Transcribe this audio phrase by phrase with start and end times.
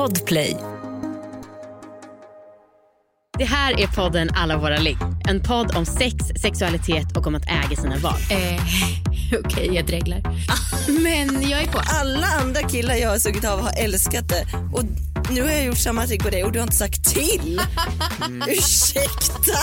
[0.00, 0.56] Podplay.
[3.38, 4.96] Det här är podden Alla våra ligg.
[5.28, 8.14] En podd om sex, sexualitet och om att äga sina val.
[8.30, 8.62] Eh,
[9.44, 10.22] Okej, jag dreglar.
[11.02, 11.80] Men jag är på.
[12.00, 14.46] Alla andra killar jag har sugit av har älskat det.
[14.72, 14.82] Och
[15.30, 17.60] nu har jag gjort samma trick på dig och du har inte sagt till.
[18.48, 19.58] Ursäkta.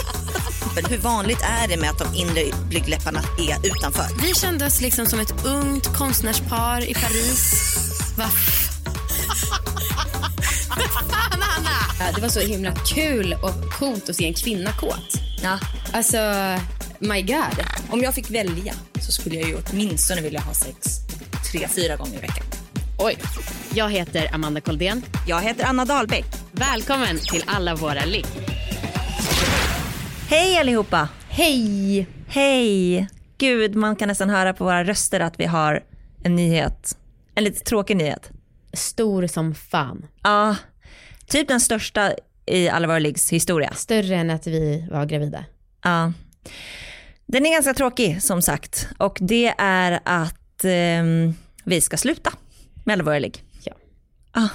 [0.76, 4.22] Men hur vanligt är det med att de inre blygdläpparna är utanför?
[4.22, 7.64] Vi kände oss liksom som ett ungt konstnärspar i Paris.
[8.18, 8.30] Va?
[10.80, 12.12] Fan, Anna!
[12.16, 15.14] Det var så himla kul och coolt att se en kvinna kåt.
[15.44, 15.60] Ja.
[15.94, 16.18] Alltså,
[17.00, 17.66] my god.
[17.90, 20.88] Om jag fick välja så skulle jag ju åtminstone vilja ha sex
[21.52, 22.46] tre, fyra gånger i veckan.
[23.00, 23.18] Oj.
[23.74, 25.06] Jag heter Amanda Koldén.
[25.28, 26.26] Jag heter Anna Dahlbäck.
[26.52, 28.26] Välkommen till Alla våra ligg.
[30.30, 31.10] Hej allihopa!
[31.30, 32.08] Hej!
[32.28, 33.08] Hej!
[33.38, 35.84] Gud, man kan nästan höra på våra röster att vi har
[36.24, 36.98] en nyhet.
[37.36, 38.32] En lite tråkig nyhet.
[38.74, 40.06] Stor som fan.
[40.24, 40.56] Ja,
[41.30, 42.14] typ den största
[42.46, 43.74] i alla våra liggs historia.
[43.74, 45.46] Större än att vi var gravida.
[45.84, 46.14] Ja.
[47.26, 52.34] Den är ganska tråkig som sagt och det är att ehm, vi ska sluta
[52.86, 53.44] med alla våra ligg.
[53.64, 53.74] Ja.
[54.32, 54.50] Ah.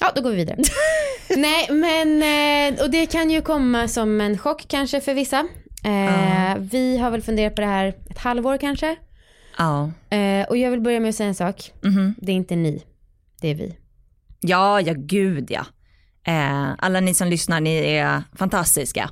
[0.00, 0.56] Ja, då går vi vidare.
[1.36, 2.22] Nej, men
[2.74, 5.48] eh, och det kan ju komma som en chock kanske för vissa.
[5.84, 8.96] Eh, Vi har väl funderat på det här ett halvår kanske.
[9.58, 9.90] Ja.
[10.10, 11.72] Eh, och jag vill börja med att säga en sak.
[11.82, 12.14] Mhm.
[12.18, 12.82] Det är inte ni,
[13.40, 13.76] det är vi.
[14.40, 15.66] Ja, ja gud ja.
[16.26, 19.10] Eh, alla ni som lyssnar, ni är fantastiska.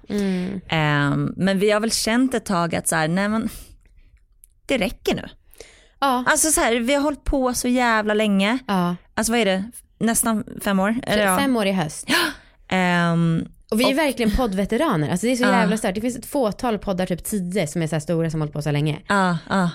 [0.69, 3.49] Eh, men vi har väl känt ett tag att så här, nej men
[4.67, 5.29] det räcker nu.
[6.01, 6.25] Ja.
[6.27, 8.59] Alltså så här, vi har hållit på så jävla länge.
[8.67, 8.97] ja.
[9.15, 9.65] Alltså vad är det,
[10.01, 10.95] nästan fem år?
[11.03, 11.39] Eller, ja.
[11.39, 12.09] Fem år i höst.
[12.69, 15.11] Ehm, Och vi är verkligen poddveteraner.
[15.11, 15.51] Alltså det är så Ja.
[15.61, 15.95] jävla stört.
[15.95, 18.53] Det finns ett fåtal poddar, typ tio, som är så här stora som har hållit
[18.55, 18.99] på så länge.
[19.09, 19.71] ja, ja.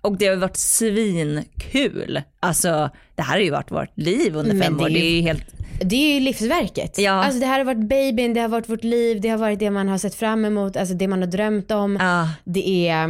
[0.00, 2.20] Och det har varit svinkul.
[2.40, 4.90] Alltså det här har ju varit vårt liv under Men fem det är år.
[4.90, 5.44] ju- Det är ju helt,
[5.84, 6.98] Det är ju livsverket.
[6.98, 7.12] Ja.
[7.12, 9.70] Alltså det här har varit babyn, det har varit vårt liv, det har varit det
[9.70, 11.96] man har sett fram emot, alltså det man har drömt om.
[12.00, 12.28] ja.
[12.44, 13.08] Det är,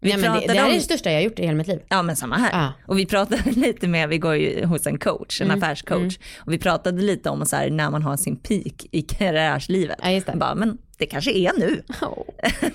[0.00, 1.66] Vi nej, det, det här är om- det största jag har gjort i hela mitt
[1.66, 1.80] liv.
[1.88, 2.50] Ja men samma här.
[2.60, 2.72] Ja.
[2.86, 5.50] Och vi pratade lite med, vi går ju hos en coach, Mm.
[5.50, 6.18] en affärscoach.
[6.36, 9.96] Och vi pratade lite om så här, när man har sin peak i karriärslivet.
[10.02, 10.36] Ja, just det.
[10.36, 11.82] Bara, men det kanske är nu.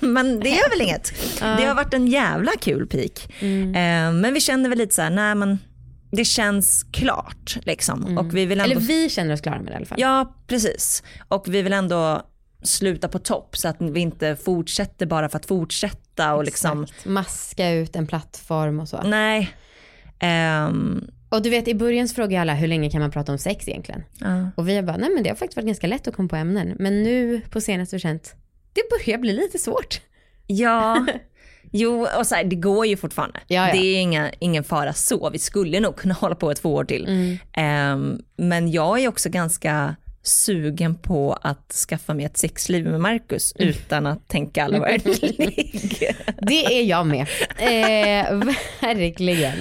[0.00, 1.12] men det gör väl inget.
[1.38, 3.32] Det har varit en jävla kul peak.
[3.40, 3.68] Mm.
[3.68, 5.58] Eh, men vi kände väl lite så här, nej men
[6.10, 8.18] det känns klart liksom.
[8.18, 8.72] Och vi vill ändå...
[8.72, 8.76] Mm.
[8.76, 10.00] Eller vi känner oss klara med det i alla fall.
[10.00, 11.02] Ja precis.
[11.28, 12.22] Och vi vill ändå
[12.62, 16.86] sluta på topp så att vi inte fortsätter bara för att fortsätta och liksom.
[17.04, 19.02] Maska ut en plattform och så.
[19.02, 19.56] nej.
[20.20, 23.38] Ehm, Och du vet i början så frågade alla hur länge kan man prata om
[23.38, 24.02] sex egentligen?
[24.20, 24.50] ja.
[24.56, 26.76] Och vi bara, nej men det har faktiskt varit ganska lätt att komma på ämnen.
[26.78, 28.34] Men nu på senaste har vi känt,
[28.72, 30.00] det börjar bli lite svårt.
[30.46, 31.06] Ja,
[31.72, 33.40] jo och så här, det går ju fortfarande.
[33.46, 33.72] Ja, ja.
[33.74, 35.30] Det är inga, ingen fara så.
[35.30, 37.06] Vi skulle nog kunna hålla på två år till.
[37.06, 37.38] Mm.
[37.52, 43.54] Ehm, men jag är också ganska sugen på att skaffa mig ett sexliv med Marcus
[43.58, 43.68] Mm.
[43.68, 44.82] utan att tänka ligg.
[46.42, 47.26] Det är jag med.
[47.58, 49.54] Eh, verkligen.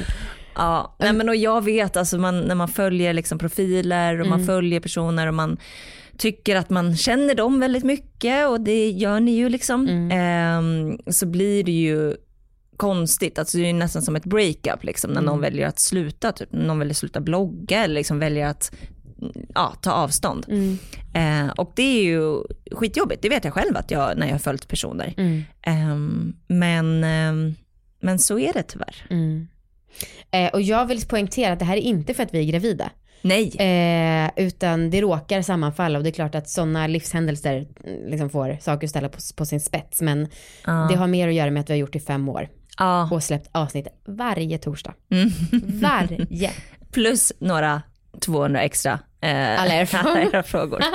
[0.59, 4.45] Ja, nej men och jag vet alltså man, när man följer liksom profiler och man
[4.45, 5.57] följer personer och man
[6.17, 9.87] tycker att man känner dem väldigt mycket och det gör ni ju liksom.
[10.11, 12.15] Ehm, så blir det ju
[12.77, 16.51] konstigt, alltså det är nästan som ett breakup liksom när någon väljer att sluta, typ
[16.51, 18.71] när någon väljer att sluta blogga eller liksom väljer att
[19.55, 20.45] ja, ta avstånd.
[21.13, 24.39] Eh, och det är ju skitjobbigt, det vet jag själv att jag, när jag har
[24.39, 25.13] följt personer.
[25.61, 27.55] Ehm, men, ehm,
[28.01, 29.05] men så är det tyvärr.
[30.31, 32.89] Eh, och jag vill poängtera att det här är inte för att vi är gravida.
[33.22, 33.55] Nej.
[33.59, 38.57] Eh, utan det råkar sammanfalla och det är klart att sådana livshändelser mm, liksom får
[38.61, 40.01] saker att ställa på, på sin spets.
[40.01, 40.27] Men
[40.89, 43.09] det har mer att göra med att vi har gjort det i fem år Ja.
[43.11, 44.94] och släppt avsnitt varje torsdag.
[45.11, 45.29] Mm.
[45.81, 46.51] Varje.
[46.91, 47.81] Plus några
[48.19, 50.09] 200 extra eh, Alla era frågor.
[50.12, 50.84] alla era frågor.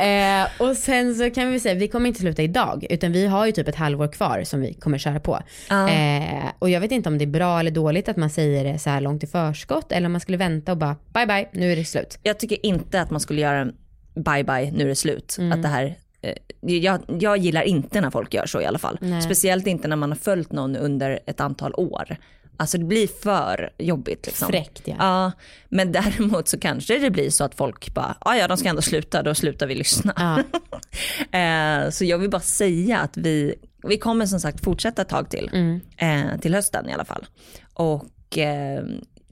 [0.00, 3.46] Eh, och sen så kan vi säga, vi kommer inte sluta idag, utan vi har
[3.46, 5.40] ju typ ett halvår kvar som vi kommer köra på.
[5.70, 8.78] Eh, och jag vet inte om det är bra eller dåligt att man säger det
[8.78, 11.72] så här långt i förskott, eller om man skulle vänta och bara bye bye, nu
[11.72, 12.18] är det slut.
[12.22, 13.72] Jag tycker inte att man skulle göra en
[14.14, 15.36] bye bye, nu är det slut.
[15.38, 15.52] Mm.
[15.52, 18.98] Att det här, eh, jag, jag gillar inte när folk gör så i alla fall.
[19.00, 19.22] Nej.
[19.22, 22.16] Speciellt inte när man har följt någon under ett antal år.
[22.60, 24.26] Alltså det blir för jobbigt.
[24.26, 24.48] Liksom.
[24.48, 24.94] Fräckt ja.
[24.98, 25.32] Ja,
[25.68, 28.82] men däremot så kanske det blir så att folk bara, "Ah, ja de ska ändå
[28.82, 30.12] sluta, då slutar vi lyssna.
[30.16, 30.42] Ja.
[31.38, 35.30] Eh, så jag vill bara säga att vi, vi kommer som sagt fortsätta ett tag
[35.30, 35.50] till.
[35.52, 35.80] Mm.
[35.96, 37.26] Eh, till hösten i alla fall.
[37.74, 38.84] Och eh,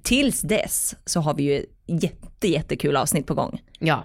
[0.03, 3.61] tills dess så har vi ju jätte, jättekul avsnitt på gång.
[3.79, 4.05] Ja.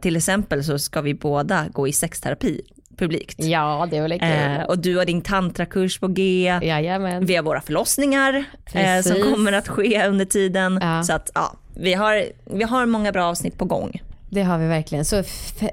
[0.00, 2.60] Till exempel så ska vi båda gå i sexterapi
[2.96, 3.44] publikt.
[3.44, 6.44] Ja, det var lite Eh, och du har din tantrakurs på G.
[6.62, 7.26] Jajamän.
[7.26, 10.78] Vi har våra förlossningar eh, som kommer att ske under tiden.
[10.82, 11.02] Ja.
[11.02, 14.02] Så att ja, vi har, vi har många bra avsnitt på gång.
[14.30, 15.04] Det har vi verkligen.
[15.04, 15.16] Så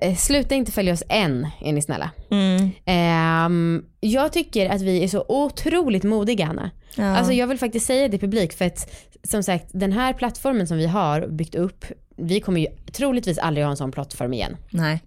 [0.01, 2.11] eh, sluta inte följa oss än, är ni snälla.
[2.31, 2.71] Mm.
[2.85, 6.71] Ehm, jag tycker att vi är så otroligt modiga Anna.
[6.95, 7.17] Ja.
[7.17, 8.89] Alltså jag vill faktiskt säga det publik för att
[9.23, 11.85] som sagt den här plattformen som vi har byggt upp,
[12.15, 14.57] vi kommer ju troligtvis aldrig ha en sån plattform igen.
[14.69, 15.01] Nej.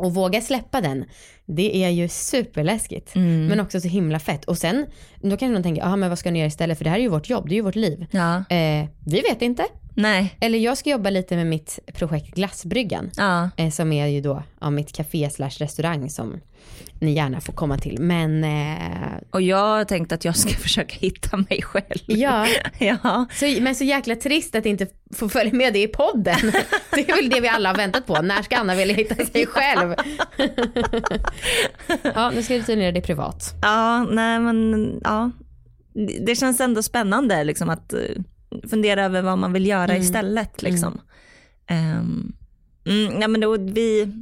[0.00, 1.04] Och våga släppa den,
[1.46, 3.14] det är ju superläskigt.
[3.14, 3.46] Mm.
[3.46, 4.44] Men också så himla fett.
[4.44, 4.86] Och sen,
[5.20, 6.78] då kanske någon tänker, ja men vad ska ni göra istället?
[6.78, 8.06] För det här är ju vårt jobb, det är ju vårt liv.
[8.10, 8.36] Ja.
[8.36, 9.64] Eh, vi vet inte.
[10.00, 10.36] Nej.
[10.40, 13.10] Eller jag ska jobba lite med mitt projekt Glassbryggan.
[13.16, 13.50] Ja.
[13.56, 16.40] Eh, som är ju då ja, mitt café slash restaurang som
[17.00, 17.96] ni gärna får komma till.
[18.00, 21.98] Men eh, Och jag har tänkt att jag ska försöka hitta mig själv.
[22.06, 22.46] ja,
[22.78, 23.26] Ja.
[23.34, 26.36] så, men så jäkla trist att inte få följa med det i podden.
[26.94, 28.22] Det är väl det vi alla har väntat på.
[28.22, 29.94] När ska Anna vilja hitta sig själv?
[32.14, 33.54] Ja, nu ska du tydligen göra det privat.
[33.62, 35.30] Ja, nej men ja.
[36.26, 38.00] Det- känns ändå spännande liksom att eh,
[38.70, 41.00] fundera över vad man vill göra istället liksom.
[41.66, 42.32] Ehm,
[42.84, 44.12] mm, nej men då, vi,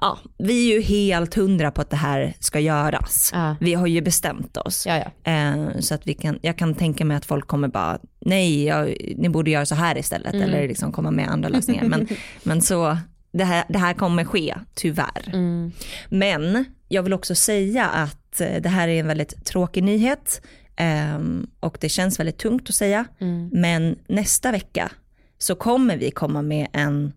[0.00, 3.30] ja, vi är ju helt hundra på att det här ska göras.
[3.34, 3.56] Ja.
[3.60, 4.86] Vi har ju bestämt oss.
[4.86, 5.32] Ja, ja.
[5.32, 8.96] Eh, så att vi kan, jag kan tänka mig att folk kommer bara, nej, jag,
[9.16, 11.84] ni borde göra så här istället eller liksom komma med andra lösningar.
[11.84, 12.08] Men,
[12.42, 12.98] men så,
[13.32, 15.30] det här, det här kommer ske, tyvärr.
[15.32, 15.72] Mm.
[16.08, 20.42] Men jag vill också säga att eh, det här är en väldigt tråkig nyhet
[20.76, 23.04] ehm, och det känns väldigt tungt att säga.
[23.20, 23.48] Mm.
[23.52, 24.90] Men nästa vecka
[25.38, 27.12] så kommer vi komma med en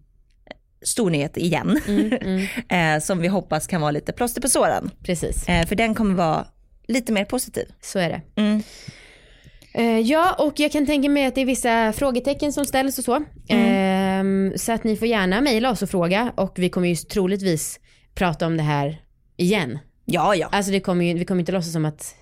[0.81, 2.47] stor nyhet igen Mm,
[2.97, 4.91] eh, som vi hoppas kan vara lite plåster på såren.
[5.03, 6.45] Precis, Eh, för den kommer vara
[6.87, 7.65] lite mer positiv.
[7.81, 8.21] så är det.
[8.41, 8.63] Mm.
[9.73, 13.03] Eh, ja, och jag kan tänka mig att det är vissa frågetecken som ställs och
[13.03, 13.23] så.
[13.49, 17.79] Ehm, så att ni får gärna mejla oss och fråga och vi kommer ju troligtvis
[18.15, 19.01] prata om det här
[19.37, 19.79] igen.
[20.05, 20.47] Ja, ja.
[20.51, 22.15] Alltså det kommer ju, vi kommer inte låtsas som att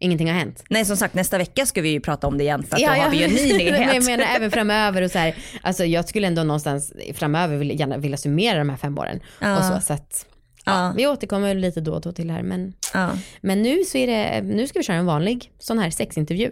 [0.00, 0.64] ingenting har hänt.
[0.70, 2.88] Nej som sagt nästa vecka ska vi ju prata om det igen för att då
[2.88, 4.04] har vi ju en ny Men jag nyhet.
[4.06, 8.16] menar även framöver och så här, alltså jag skulle ändå någonstans framöver vilja, gärna vilja
[8.16, 9.20] summera de här fem åren.
[9.40, 9.58] Ja.
[9.58, 10.26] Och så, så att
[10.64, 10.92] Ja.
[10.96, 12.42] vi återkommer lite då och då till det här.
[12.42, 13.10] Men, Ja.
[13.40, 16.50] men nu så är det, nu ska vi köra en vanlig sån här sexintervju.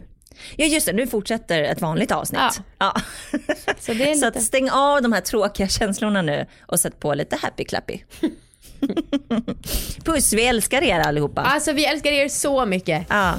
[0.56, 2.40] ja just det, nu fortsätter ett vanligt avsnitt.
[2.40, 2.52] Ja.
[2.78, 2.94] Ja.
[3.30, 3.38] Så
[3.80, 7.64] Så lite, att stäng av de här tråkiga känslorna nu och sätt på lite happy
[7.64, 7.98] clappy.
[10.04, 11.40] Puss, vi älskar er allihopa.
[11.40, 13.06] alltså vi älskar er så mycket.
[13.08, 13.34] Ja.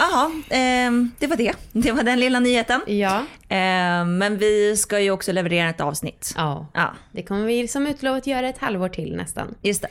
[0.00, 1.52] Jaha, ehm, det var det.
[1.72, 2.80] Det var den lilla nyheten.
[2.86, 3.22] Ja.
[3.48, 6.32] Ehm, men vi ska ju också leverera ett avsnitt.
[6.36, 6.66] Ja.
[6.74, 9.54] Ja, Det kommer vi som utlovat göra ett halvår till nästan.
[9.62, 9.82] just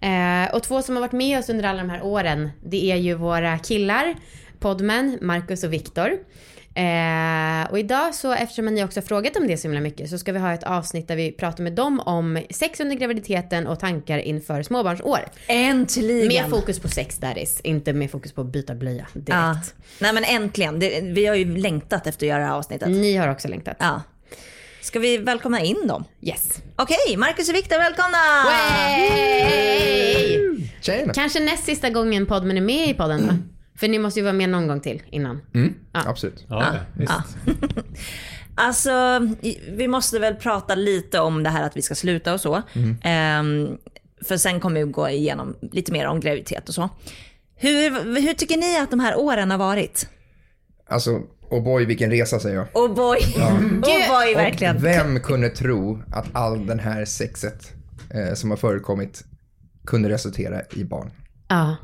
[0.00, 0.06] det.
[0.06, 2.96] Eh, och två som har varit med oss under alla de här åren, det är
[2.96, 4.14] ju våra killar,
[4.60, 6.10] Podmen, Marcus och Viktor.
[6.74, 10.18] Eh, och idag så, eftersom ni också har frågat om det så himla mycket, så
[10.18, 13.80] ska vi ha ett avsnitt där vi pratar med dem om sex under graviditeten och
[13.80, 15.18] tankar inför småbarnsår.
[15.46, 16.28] Äntligen.
[16.28, 19.28] Med fokus på sex daddies, inte med fokus på att byta blöja direkt.
[19.28, 19.56] Ja.
[19.98, 20.78] Nej men äntligen.
[20.78, 22.88] Det, vi har ju längtat efter att göra det här avsnittet.
[22.88, 23.76] Ni har också längtat.
[23.80, 24.02] Ja.
[24.82, 26.04] Ska vi välkomna in dem?
[26.20, 26.62] Yes.
[26.76, 28.18] Okej, Marcus och Viktor välkomna!
[28.50, 30.12] Hey!
[30.80, 31.12] Tjena.
[31.12, 33.51] Kanske näst sista gången Podmen är med i podden då?
[33.76, 35.40] För ni måste ju vara med någon gång till innan.
[35.54, 36.44] Mm, Absolut.
[36.48, 37.12] Ja, visst.
[38.54, 38.90] Alltså,
[39.42, 42.62] i- vi måste väl prata lite om det här att vi ska sluta och så.
[43.02, 43.76] Ehm,
[44.24, 46.88] för sen kommer vi gå igenom lite mer om graviditet och så.
[47.54, 50.08] Hur, hur tycker ni att de här åren har varit?
[50.88, 51.20] Alltså,
[51.50, 52.66] och boy vilken resa säger jag.
[52.74, 54.76] Oh boy, oh boy verkligen.
[54.76, 57.72] Och vem kunde tro att all den här sexet
[58.10, 59.24] eh, som har förekommit
[59.86, 61.10] kunde resultera i barn?
[61.48, 61.76] Ja.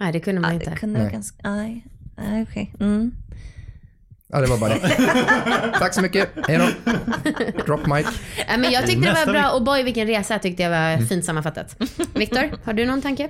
[0.00, 0.76] Nej det kunde man Det inte.
[0.76, 1.12] kunde Nej.
[1.12, 2.74] ganska, nej, okej.
[2.80, 3.12] Mm.
[4.32, 4.78] Ja, det var bara det.
[5.78, 6.28] Tack så mycket.
[6.48, 6.92] Hej då.
[7.66, 8.06] Drop mic.
[8.48, 11.24] Ja, men jag tyckte det var bra och boy vilken resa tyckte jag var fint
[11.24, 11.76] sammanfattat.
[12.14, 13.28] Viktor, har du någon tanke?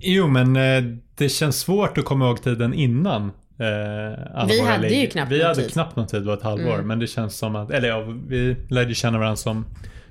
[0.00, 0.82] Jo, men eh,
[1.14, 3.22] det känns svårt att komma ihåg tiden innan.
[3.60, 5.72] Eh, alla Vi hade ju knappt Vi hade tid.
[5.72, 6.82] knappt någon tid, det var ett halvår.
[6.82, 9.64] Men det känns som att, eller ja, vi lärde känna varandra som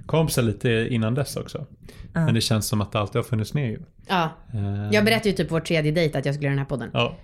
[0.05, 1.65] kompisar lite innan dess också.
[2.13, 3.79] Men det känns som att det alltid har funnits med ju.
[4.07, 4.29] Ja.
[4.53, 6.65] Eh, Jag berättade ju typ på vår tredje dejt att jag skulle göra den här
[6.65, 6.89] podden.
[6.93, 7.17] Ja.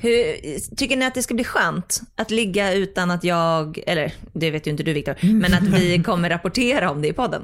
[0.00, 0.14] Hur,
[0.76, 4.66] tycker ni att det ska bli skönt att ligga utan att jag, eller det vet
[4.66, 7.42] ju inte du Viktor, men att vi kommer rapportera om det i podden?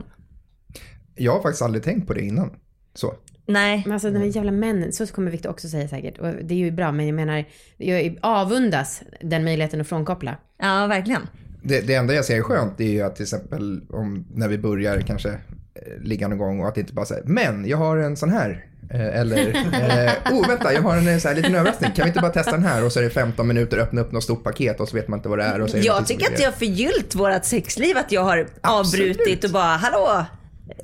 [1.14, 2.50] Jag har faktiskt aldrig tänkt på det innan.
[2.94, 3.14] Så.
[3.46, 3.82] Nej.
[3.84, 6.18] Men alltså de här jävla männen, så kommer Viktor också säga säkert.
[6.18, 7.44] Och det är ju bra men jag menar,
[7.76, 10.36] jag avundas den möjligheten att frånkoppla.
[10.58, 11.22] Ja, verkligen.
[11.62, 14.58] Det, det enda jag ser är skönt är ju att till exempel om när vi
[14.58, 17.96] börjar kanske eh, ligga någon gång och att det inte bara säger men jag har
[17.96, 18.66] en sån här.
[18.90, 21.90] Eh, eller, eh, oh vänta jag har en eh, så här liten överraskning.
[21.92, 22.84] Kan vi inte bara testa den här?
[22.84, 25.18] Och så är det 15 minuter, öppna upp något stort paket och så vet man
[25.18, 25.60] inte vad det är.
[25.60, 28.46] Och så är det Jag tycker att jag har förgyllt vårt sexliv, att jag har
[28.60, 29.20] Absolut.
[29.20, 30.24] avbrutit och bara hallå.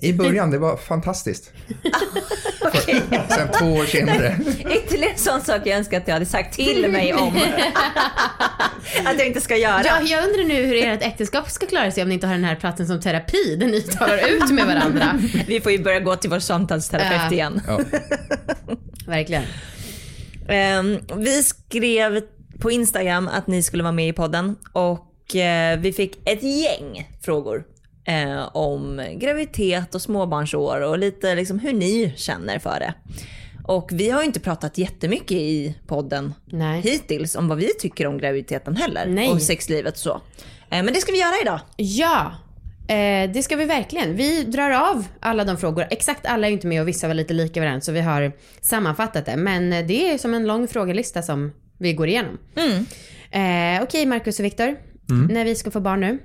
[0.01, 1.53] I början, det var fantastiskt.
[2.73, 4.37] För, Sen två år senare.
[4.61, 7.37] Ytterligare en sån sak jag önskar att jag hade sagt till mig om.
[9.05, 9.83] att jag inte ska göra.
[9.85, 12.45] Ja, jag undrar nu hur ert äktenskap ska klara sig om ni inte har den
[12.45, 15.19] här platsen som terapi där ni talar ut med varandra.
[15.47, 17.33] Vi får ju börja gå till vår samtalsterapeut Ja.
[17.33, 17.61] igen.
[17.67, 17.81] Ja.
[19.07, 19.43] Verkligen.
[20.49, 22.21] Ehm, vi skrev
[22.61, 27.11] på Instagram att ni skulle vara med i podden och eh, vi fick ett gäng
[27.23, 27.65] frågor
[28.09, 32.95] eh, om graviditet och småbarnsår och lite liksom hur ni känner för det.
[33.65, 36.81] Och vi har ju inte pratat jättemycket i podden Nej.
[36.81, 39.29] hittills om vad vi tycker om graviditeten heller Nej.
[39.29, 40.21] och sexlivet och så.
[40.71, 41.61] Eh, men det ska vi göra idag.
[41.77, 42.33] Ja,
[42.89, 44.17] eh, det ska vi verkligen.
[44.17, 45.87] Vi drar av alla de frågor.
[45.91, 48.33] Exakt alla är ju inte med och vissa var lite lika varandra så vi har
[48.61, 49.37] sammanfattat det.
[49.37, 52.39] Men eh, det är som en lång frågelista som vi går igenom.
[53.31, 54.77] Eh, Okej Marcus och Viktor,
[55.31, 56.19] när vi ska få barn nu.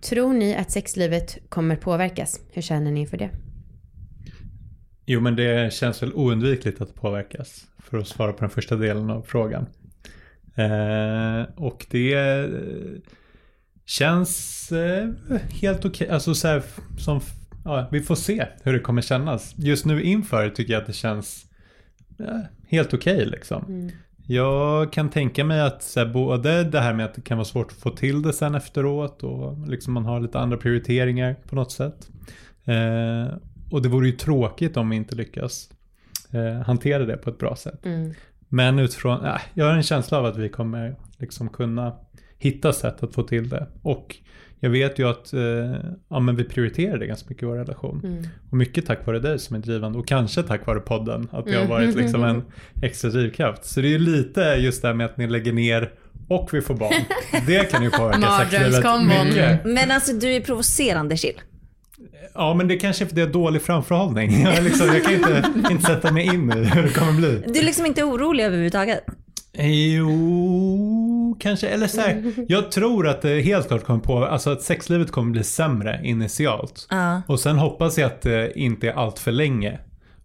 [0.00, 2.40] Tror ni att sexlivet kommer påverkas?
[2.52, 3.30] Hur känner ni för det?
[5.06, 7.66] Jo, men det känns väl oundvikligt att påverkas.
[7.78, 9.66] För att svara på den första delen av frågan.
[10.54, 12.48] Eh, och det eh,
[13.86, 15.08] känns eh,
[15.60, 16.08] helt okej.
[16.08, 16.62] Alltså så här,
[16.98, 17.20] som,
[17.64, 19.54] ja, vi får se hur det kommer kännas.
[19.56, 21.46] Just nu inför tycker jag att det känns
[22.18, 23.90] eh, helt okej liksom.
[24.32, 27.44] Jag kan tänka mig att så här, både det här med att det kan vara
[27.44, 31.54] svårt att få till det sen efteråt och liksom man har lite andra prioriteringar på
[31.54, 32.08] något sätt.
[32.64, 33.36] Eh,
[33.70, 35.70] och det vore ju tråkigt om vi inte lyckas
[36.30, 37.80] eh, hantera det på ett bra sätt.
[38.48, 41.96] Men utifrån, äh, jag har en känsla av att vi kommer liksom kunna
[42.38, 43.66] hitta sätt att få till det.
[43.82, 44.16] Och
[44.60, 45.40] jag vet ju att eh,
[46.08, 48.26] ja, men vi prioriterar det ganska mycket i vår relation.
[48.50, 51.28] Och mycket tack vare dig som är drivande och kanske tack vare podden.
[51.32, 52.42] Att det har varit liksom en
[52.82, 53.64] extra drivkraft.
[53.64, 55.92] Så det är ju lite just det här med att ni lägger ner
[56.28, 56.92] och vi får barn.
[57.46, 59.64] Det kan ju påverka sexlivet mycket.
[59.64, 61.40] Men alltså du är provocerande chill.
[62.34, 64.42] Ja men det kanske är för det är dålig framförhållning.
[64.44, 67.42] Jag, liksom, jag kan inte, inte sätta mig in i hur det kommer bli.
[67.46, 69.04] Du är liksom inte orolig överhuvudtaget.
[69.52, 71.68] Jo, kanske.
[71.68, 75.32] Eller så här, jag tror att det helt klart kommer på, alltså att sexlivet kommer
[75.32, 76.86] bli sämre initialt.
[76.90, 77.22] Ja.
[77.26, 79.78] Och sen hoppas jag att det inte är allt för länge.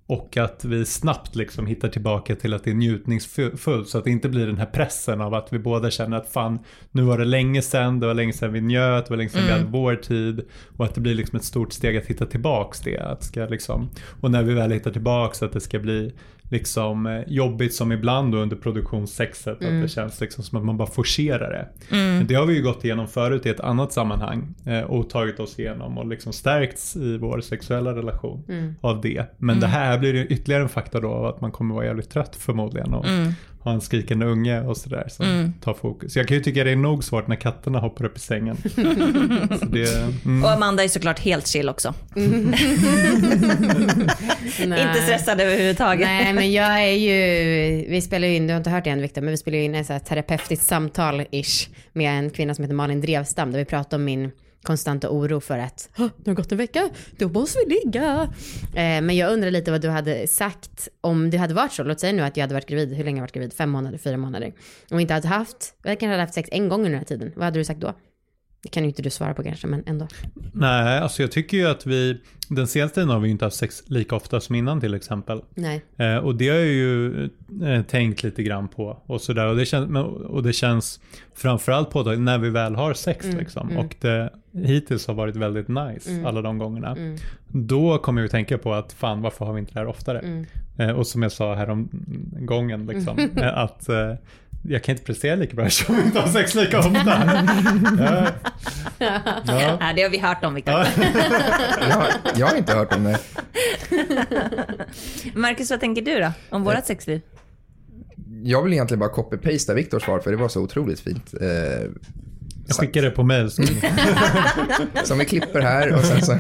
[0.08, 3.90] Och att vi snabbt liksom hittar tillbaka till att det är njutningsfullt.
[3.90, 6.60] Så att det inte blir den här pressen av att vi båda känner att fan,
[6.92, 9.46] nu var det länge sedan, det var länge sedan vi njöt, det var länge sedan
[9.46, 10.42] vi hade vår tid.
[10.78, 12.98] Och att det blir liksom ett stort steg att hitta tillbaks det.
[12.98, 13.90] Att ska liksom,
[14.22, 16.14] och när vi väl hittar tillbaks att det ska bli
[16.56, 19.54] liksom eh, jobbigt som ibland då under produktionssexet.
[19.54, 21.68] Att det känns liksom som att man bara forcerar det.
[21.96, 24.56] Men det har vi ju gått igenom förut i ett annat sammanhang.
[24.66, 28.44] Eh, och tagit oss igenom och liksom stärkts i vår sexuella relation
[28.82, 29.26] av det.
[29.38, 32.10] Men det här blir ju ytterligare en faktor då av att man kommer vara jävligt
[32.10, 32.94] trött förmodligen.
[32.94, 33.06] Och
[33.66, 36.16] ha en skrikande unge och sådär som tar fokus.
[36.16, 38.58] Jag kan ju tycka det är nog svårt när katterna hoppar upp i sängen.
[39.60, 39.94] Så det,
[40.26, 40.44] mm.
[40.44, 41.94] Och Amanda är såklart helt chill också.
[44.60, 46.08] Inte stressad överhuvudtaget.
[46.08, 47.12] Nej men jag är ju,
[47.90, 49.64] vi spelar ju in, du har inte hört det än Viktor, men vi spelar ju
[49.64, 54.04] in ett terapeutiskt samtal-ish med en kvinna som heter Malin Drevstam där vi pratar om
[54.04, 54.32] min
[54.66, 58.34] konstanta oro för att det har gått en vecka, då måste vi ligga.
[58.66, 61.84] Eh, men jag undrar lite vad du hade sagt om det hade varit så.
[61.84, 63.54] Låt säga nu att jag hade varit gravid, hur länge har jag varit gravid?
[63.54, 64.54] Fem månader, fyra månader.
[64.92, 67.32] Och inte hade haft, jag kanske hade haft sex en gång under den här tiden.
[67.36, 67.94] Vad hade du sagt då?
[68.66, 70.08] Det kan ju inte du svara på kanske, men ändå.
[70.54, 73.58] Nej, alltså jag tycker ju att vi, den senaste tiden har vi ju inte haft
[73.58, 75.42] sex lika ofta som innan till exempel.
[75.56, 75.86] Nej.
[75.98, 77.24] Eh, och det har jag ju
[77.64, 79.48] eh, tänkt lite grann på och sådär.
[79.48, 81.00] Och det och det känns
[81.36, 83.78] framförallt på det när vi väl har sex liksom.
[83.78, 86.98] Och det hittills har varit väldigt nice alla de gångerna.
[87.48, 90.46] Då kommer jag ju tänka på att fan varför har vi inte det här oftare?
[90.78, 91.90] Eh, och som jag sa här om
[92.40, 93.20] gången liksom.
[93.38, 94.14] eh, att eh,
[94.68, 96.92] jag kan inte prestera lika bra eftersom vi inte har sex lika ofta.
[98.00, 98.28] ja.
[99.48, 99.78] Ja.
[99.80, 100.74] Nej, det har vi hört om Viktor.
[100.74, 100.86] Ja.
[101.90, 103.20] Jag, har- jag har inte hört om det.
[105.36, 107.22] Marcus, vad tänker du då om vårat sexliv?
[108.44, 111.34] Jag vill egentligen bara copy-pasta Viktors svar för det var så otroligt fint.
[111.42, 111.48] Eh,
[112.68, 113.52] Jag skickar det på mail.
[115.04, 116.32] som vi klipper här och sen så.
[116.32, 116.40] Eh,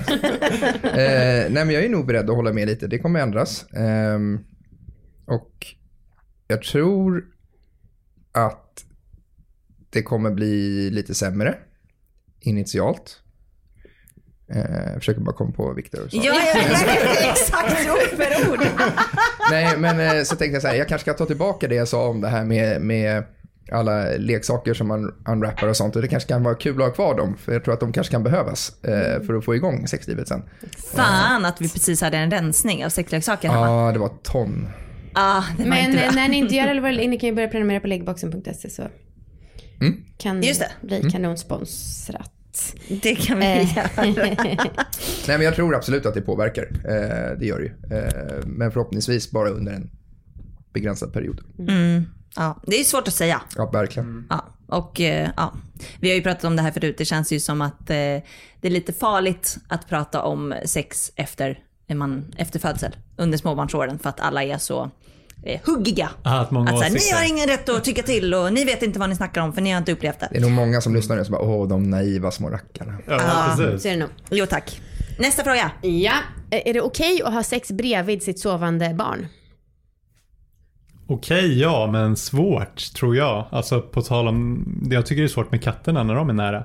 [1.50, 2.88] nej men jag är nog beredd att hålla med lite.
[2.88, 3.66] Det kommer ändras.
[3.74, 4.40] Ehm,
[5.26, 5.52] och
[6.48, 7.24] jag tror
[8.36, 8.86] att
[9.90, 11.58] det kommer bli lite sämre
[12.40, 13.22] initialt.
[14.54, 16.10] Eh, jag försöker bara komma på Viktor.
[16.12, 16.62] Ja, ja,
[17.32, 18.60] exakt ord för ord.
[19.52, 21.88] Nej, men eh, så tänkte jag så här, jag kanske ska ta tillbaka det jag
[21.88, 23.24] sa om det här med, med
[23.72, 25.96] alla leksaker som man unwrappar och sånt.
[25.96, 27.94] Och det kanske kan vara kul att ha kvar dem, för jag tror att de
[27.94, 30.44] kanske kan behövas eh, för att få igång sexlivet sen.
[30.96, 33.68] Fan att vi precis hade en rensning av sexleksaker hemma.
[33.68, 34.68] Ja, det var ton.
[35.16, 37.88] Ah, Men inte eh, när ni inte gör det, ni kan ju börja prenumerera på
[37.88, 38.88] läggboxen.se så
[40.18, 40.72] kan Just det.
[40.88, 42.32] bli kanonsponsrat.
[42.90, 43.02] lätt.
[43.04, 43.78] Det kan vi Eh.
[43.78, 43.90] göra.
[45.28, 46.64] Nej, men jag tror absolut att det påverkar.
[46.64, 47.98] Eh, det gör det ju.
[47.98, 49.90] Eh, men förhoppningsvis bara under en
[50.74, 51.42] begränsad period.
[51.60, 52.04] Mm.
[52.36, 53.42] Ja, det är svårt att säga.
[53.56, 54.28] Ja, verkligen.
[54.30, 55.54] Ja, och eh, ja,
[56.00, 56.96] vi har ju pratat om det här förut.
[56.98, 58.24] Det känns ju som att eh, det
[58.62, 61.60] är lite farligt att prata om sex efter,
[61.94, 64.90] man, efter födsel, under småbarnsåren, för att alla är så
[65.44, 66.10] eh, huggiga.
[66.24, 68.84] Ah, att många Att såhär, ni har ingen rätt att tycka till och ni vet
[68.84, 70.38] inte vad ni snackar om för ni har inte upplevt Det det.
[70.38, 72.98] är nog många som lyssnar nu som bara, åh, de naiva små rackarna.
[73.08, 73.82] Ja, precis.
[73.82, 74.10] Så är det nog.
[74.30, 74.82] Jo tack.
[75.20, 75.72] Nästa fråga.
[75.82, 76.14] Ja.
[76.50, 79.28] Är det okej att ha sex bredvid sitt sovande barn?
[81.08, 83.46] Okej, ja, men svårt tror jag.
[83.52, 86.64] Alltså på tal om, jag tycker det är svårt med katterna när de är nära.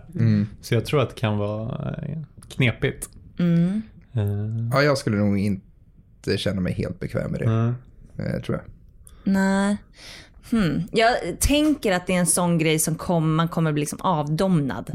[0.60, 3.08] Så jag tror att det kan vara eh, knepigt.
[3.38, 3.80] Eh,
[4.72, 5.66] Ja, jag skulle nog inte
[6.36, 7.74] känna mig helt bekväm med det, mm.
[8.18, 8.64] eh, tror jag.
[9.32, 9.76] Nej.
[10.50, 10.82] Hmm.
[10.92, 14.90] Jag tänker att det är en sån grej som kom, man kommer bli liksom avdomnad.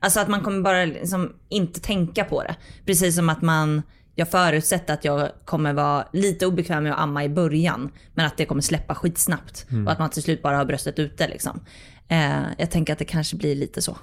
[0.00, 2.56] Alltså att man kommer bara liksom inte tänka på det.
[2.86, 3.82] Precis som att man,
[4.14, 7.90] jag förutsätter att jag kommer vara lite obekväm med att amma i början.
[8.14, 9.66] Men att det kommer släppa skitsnabbt.
[9.86, 11.60] Och att man till slut bara har bröstet ute liksom.
[12.08, 13.96] Eh, jag tänker att det kanske blir lite så.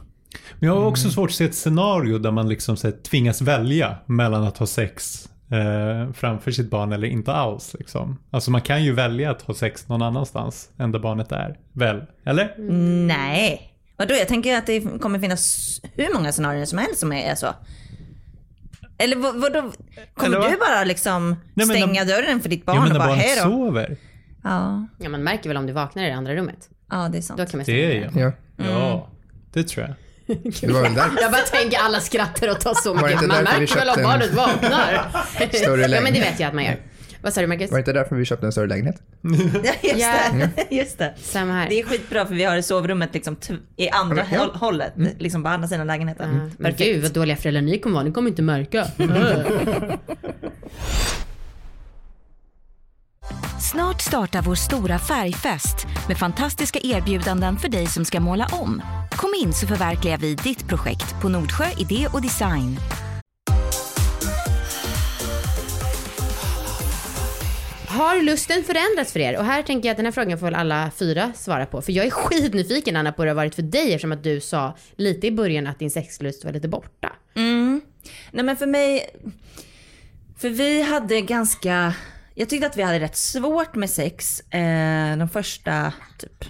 [0.59, 3.41] Men jag har också svårt att se ett scenario där man liksom så här, tvingas
[3.41, 7.75] välja mellan att ha sex eh, framför sitt barn eller inte alls.
[7.79, 8.17] Liksom.
[8.31, 11.57] Alltså man kan ju välja att ha sex någon annanstans än där barnet är.
[11.73, 12.03] Väl?
[12.25, 12.55] Eller?
[13.07, 13.73] Nej.
[13.97, 14.13] Vadå?
[14.13, 17.47] Jag tänker att det kommer finnas hur många scenarier som helst som är så.
[18.97, 19.71] Eller vad, vadå?
[20.13, 20.51] Kommer Eller vad?
[20.51, 23.35] du bara liksom men stänga när- dörren för ditt barn Ja, men och bara hej
[23.35, 23.41] då?
[23.41, 23.97] sover.
[24.43, 26.69] Ja, Ja, man märker väl om du vaknar i det andra rummet.
[26.91, 27.39] ja, det är sant.
[27.39, 28.11] Då kan man Det är.
[28.15, 28.31] Ja.
[28.57, 29.07] Ja,
[29.53, 29.95] det tror jag.
[30.61, 31.09] Det var väl där.
[31.21, 33.21] Jag bara tänker alla skrattar och tar så mycket.
[33.21, 35.07] Man märker väl om barnet vaknar.
[35.53, 36.75] Större ja men det vet jag att man gör.
[37.21, 37.71] Vad sa du Marcus?
[37.71, 38.95] Var det inte därför vi köpte en större lägenhet?
[39.63, 40.13] Ja, just Ja.
[40.55, 40.75] det.
[40.75, 41.13] Just det.
[41.21, 41.69] Samma här.
[41.69, 43.37] Det är skitbra för vi har sovrummet liksom
[43.77, 44.37] i andra Ja.
[44.39, 46.41] håll- hållet, liksom på andra sidan lägenheten.
[46.49, 48.03] Ja, Men gud vad dåliga föräldrar ni kommer vara.
[48.03, 48.87] Ni kommer inte märka.
[53.59, 58.81] Snart startar vår stora färgfest med fantastiska erbjudanden för dig som ska måla om.
[59.11, 62.79] Kom in så förverkligar vi ditt projekt på Nordsjö Idé och Design.
[67.87, 69.37] Har lusten förändrats för er?
[69.37, 71.81] Och här tänker jag att den här frågan får väl alla fyra svara på.
[71.81, 74.39] För jag är skitnyfiken Anna på hur det har varit för dig eftersom att du
[74.39, 77.13] sa lite i början att din sexlust var lite borta.
[77.35, 77.81] Mm.
[78.31, 79.09] Nej men för mig,
[80.37, 81.93] för vi hade ganska,
[82.37, 86.45] jag tyckte att vi hade rätt svårt med sex eh, de första typ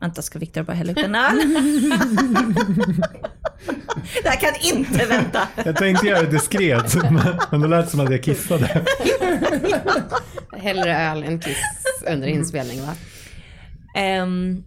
[0.00, 1.36] Vänta, ska Viktor bara hälla upp en öl?
[4.22, 5.48] det här kan inte vänta.
[5.64, 6.94] Jag tänkte göra det diskret,
[7.50, 8.84] men, det lät som att jag kissade.
[10.56, 11.58] Hellre öl än kiss
[12.06, 12.94] under inspelning va?
[13.96, 14.64] Ehm,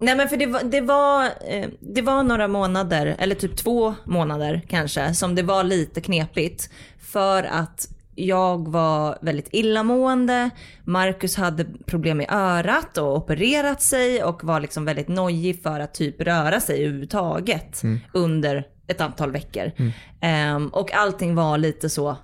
[0.00, 3.94] nej men för det var, det, var, eh, det var några månader, eller typ två
[4.04, 6.70] månader kanske, som det var lite knepigt.
[6.98, 10.50] För att jag var väldigt illamående,
[10.84, 15.94] Marcus hade problem med örat och opererat sig och var liksom väldigt nojig för att
[15.94, 19.72] typ röra sig överhuvudtaget under ett antal veckor.
[20.20, 22.16] Ehm, och allting var lite så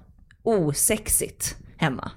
[0.42, 2.10] osexigt hemma.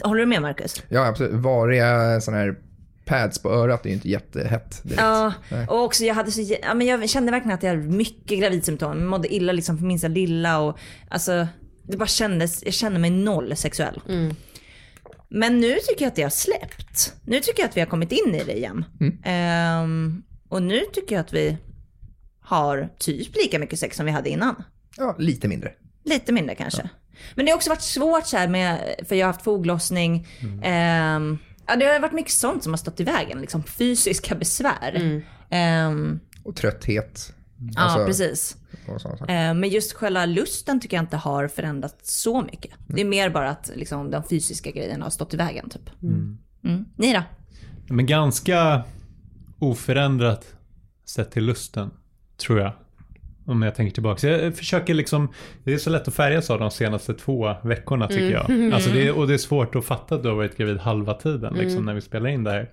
[0.00, 0.82] Håller du med Marcus?
[0.88, 1.32] Ja, absolut.
[1.32, 2.56] Variga sådana här
[3.04, 5.02] pads på örat är ju inte jättehett direkt.
[5.02, 5.32] Ja,
[5.68, 8.98] och också jag hade så, ja, men jag kände verkligen att jag hade mycket gravidsymptom.
[8.98, 11.46] Jag mådde illa liksom för minsta lilla och alltså
[11.92, 14.00] det bara kändes, jag kände mig noll sexuell.
[15.28, 17.14] Men nu tycker jag att det har släppt.
[17.24, 18.84] Nu tycker jag att vi har kommit in i det igen.
[19.24, 21.56] Ehm, och nu tycker jag att vi
[22.40, 24.62] har typ lika mycket sex som vi hade innan.
[24.96, 25.72] Ja, lite mindre.
[26.04, 26.88] Lite mindre kanske.
[27.34, 30.26] Men det har också varit svårt så här med, för jag har haft foglossning.
[30.62, 35.22] Ehm, ja, det har varit mycket sånt som har stått i vägen, liksom fysiska besvär.
[35.50, 37.32] Ehm, Och trötthet.
[37.74, 38.56] Ja, Alltså, precis.
[38.86, 39.26] Sådana saker.
[39.28, 42.70] Ehm, men just själva lusten tycker jag inte har förändrats så mycket.
[42.86, 45.90] Det är mer bara att liksom, de fysiska grejerna har stått i vägen typ.
[46.02, 46.38] Mm.
[46.96, 47.22] Ni då?
[47.88, 48.82] Men ganska
[49.58, 50.54] oförändrat
[51.04, 51.90] sett till lusten,
[52.36, 52.72] tror jag.
[53.46, 54.18] Om jag tänker tillbaka.
[54.20, 55.28] Så jag försöker liksom,
[55.64, 58.72] det är så lätt att färgas av de senaste två veckorna tycker jag.
[58.74, 61.14] Alltså det, är- och det är svårt att fatta att du har varit gravid halva
[61.14, 62.70] tiden liksom, när vi spelar in det här.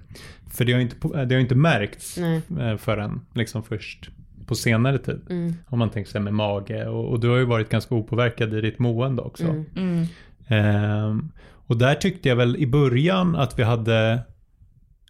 [0.52, 2.42] För det har inte, på- det har inte märkts Nej.
[2.60, 4.10] eh, förrän liksom först
[4.50, 5.22] på senare tid.
[5.68, 6.88] Om man tänker sig med mage.
[6.88, 9.44] Och, och du har ju varit ganska opåverkad i ditt mående också.
[10.48, 11.32] Ehm,
[11.68, 14.20] och där tyckte jag väl i början att vi hade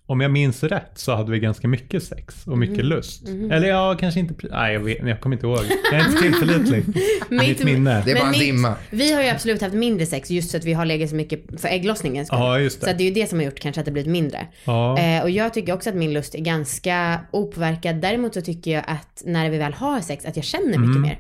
[0.10, 3.28] om jag minns rätt så hade vi ganska mycket sex och mycket lust.
[3.28, 4.48] Eller ja, kanske inte.
[4.52, 5.60] Nej, jag, vet, jag kommer inte ihåg.
[5.92, 6.86] Jag är inte tillförlitlig.
[7.30, 8.02] Mitt minne.
[8.06, 8.76] Det är bara en dimma.
[8.90, 11.62] Vi har ju absolut haft mindre sex just så att vi har legat så mycket
[11.62, 12.40] för ägglossningens skull.
[12.40, 12.86] Ja, just det.
[12.86, 14.48] Så att det är ju det som har gjort kanske att det blivit mindre.
[14.66, 15.00] Ja.
[15.00, 17.96] Eh, och jag tycker också att min lust är ganska opåverkad.
[17.96, 21.02] Däremot så tycker jag att när vi väl har sex att jag känner mycket Mm.
[21.02, 21.20] mer.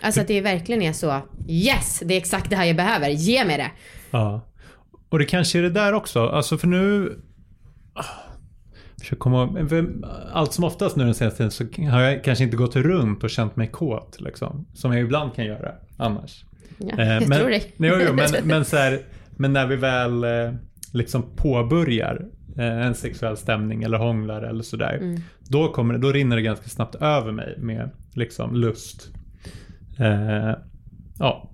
[0.00, 3.44] Alltså att det verkligen är så, yes, det är exakt det här jag behöver, ge
[3.44, 3.70] mig det.
[4.10, 4.46] Ja.
[5.08, 6.28] Och det kanske är det där också.
[6.28, 7.18] Alltså för nu...
[9.00, 9.66] Försöker komma
[10.32, 13.30] Allt som oftast nu den senaste tiden så har jag kanske inte gått runt och
[13.30, 14.16] känt mig kåt.
[14.20, 16.44] Liksom, som jag ibland kan göra annars.
[16.78, 17.74] Ja, Eh, jag men, tror dig.
[17.76, 19.00] Jo, jo, men, men, så här,
[19.36, 20.52] men när vi väl eh,
[20.92, 22.26] liksom påbörjar
[22.58, 24.96] eh, en sexuell stämning eller hånglar eller sådär.
[25.02, 25.20] Mm.
[25.48, 29.08] Då, kommer, det- då rinner det ganska snabbt över mig med liksom lust.
[29.98, 30.54] Eh,
[31.18, 31.46] ja.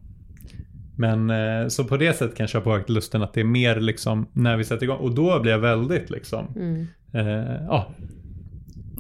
[0.99, 1.29] Men
[1.71, 1.89] så Mm.
[1.89, 4.65] på det sättet kanske jag har påverkat lusten att det är mer liksom när vi
[4.65, 4.99] sätter igång.
[4.99, 6.85] Och då blir jag väldigt liksom Eh,
[7.69, 7.95] ja,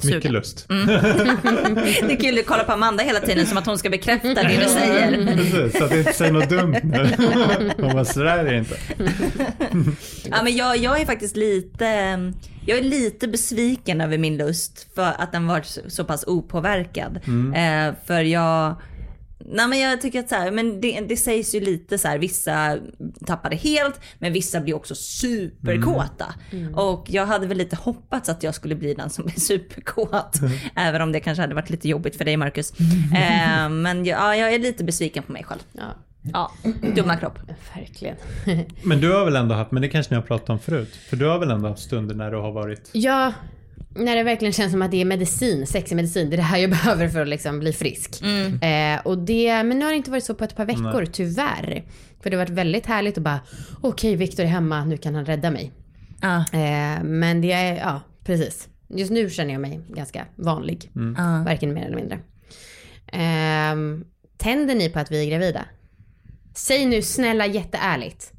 [0.04, 0.32] mycket Sugen.
[0.32, 0.66] lust.
[0.68, 4.56] Det är kul att kolla på Amanda hela tiden som att hon ska bekräfta det
[4.62, 5.36] du säger.
[5.36, 7.10] Precis, så att jag inte säger något dumt nu.
[7.78, 8.76] Hon bara, sådär är det inte.
[10.30, 11.84] Ja, men jag, jag är faktiskt lite,
[12.66, 17.16] jag är lite besviken över min lust för att den var så, så pass opåverkad.
[17.54, 18.74] Eh, för jag,
[19.48, 22.18] nej men jag tycker att så här, men det, det sägs ju lite så här,
[22.18, 22.78] vissa
[23.26, 26.34] tappar det helt, men vissa blir också superkåta.
[26.74, 30.40] Och jag hade väl lite hoppats att jag skulle bli den som är superkåt.
[30.76, 32.72] Även om det kanske hade varit lite jobbigt för dig Marcus.
[33.14, 35.60] Eh, men jag, ja, jag är lite besviken på mig själv.
[35.72, 35.82] Ja,
[36.32, 36.52] Ja,
[36.94, 37.38] dumma kropp.
[37.76, 38.16] verkligen.
[38.82, 40.96] Men du har väl ändå haft, men det kanske ni har pratat om förut.
[41.08, 42.90] För du har väl ändå haft stunder när du har varit...
[42.92, 43.32] Ja,
[43.94, 46.30] när det verkligen känns som att det är medicin, sexig medicin.
[46.30, 48.22] Det är det här jag behöver för att liksom bli frisk.
[48.62, 51.84] Eh, och det, men nu har det inte varit så på ett par veckor, tyvärr.
[52.22, 53.40] För det har varit väldigt härligt att bara,
[53.80, 55.72] okej Viktor är hemma, nu kan han rädda mig.
[56.20, 56.36] Ja.
[56.36, 58.68] Eh, men det är, ja precis.
[58.88, 60.90] Just nu känner jag mig ganska vanlig.
[61.16, 61.42] Ja.
[61.46, 62.18] Varken mer eller mindre.
[63.06, 64.04] Eh,
[64.36, 65.64] tänder ni på att vi är gravida?
[66.54, 68.32] Säg nu snälla jätteärligt.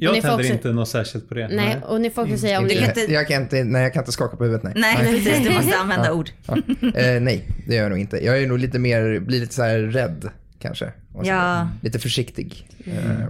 [0.00, 1.48] Jag ni får tänder också- inte något särskilt på det.
[1.48, 4.02] Nej, och ni får också säga om kan inte- jag, kan inte, nej, jag kan
[4.02, 4.72] inte skaka på huvudet, nej.
[4.76, 5.48] Nej, precis.
[5.48, 6.30] Du måste använda ord.
[6.46, 6.56] Ja.
[6.94, 8.24] Eh, nej, det gör jag nog inte.
[8.24, 10.92] Jag är nog lite mer, blir lite så här rädd kanske.
[11.14, 11.68] Och så, Ja.
[11.82, 12.68] Lite försiktig.
[12.86, 13.26] Eh,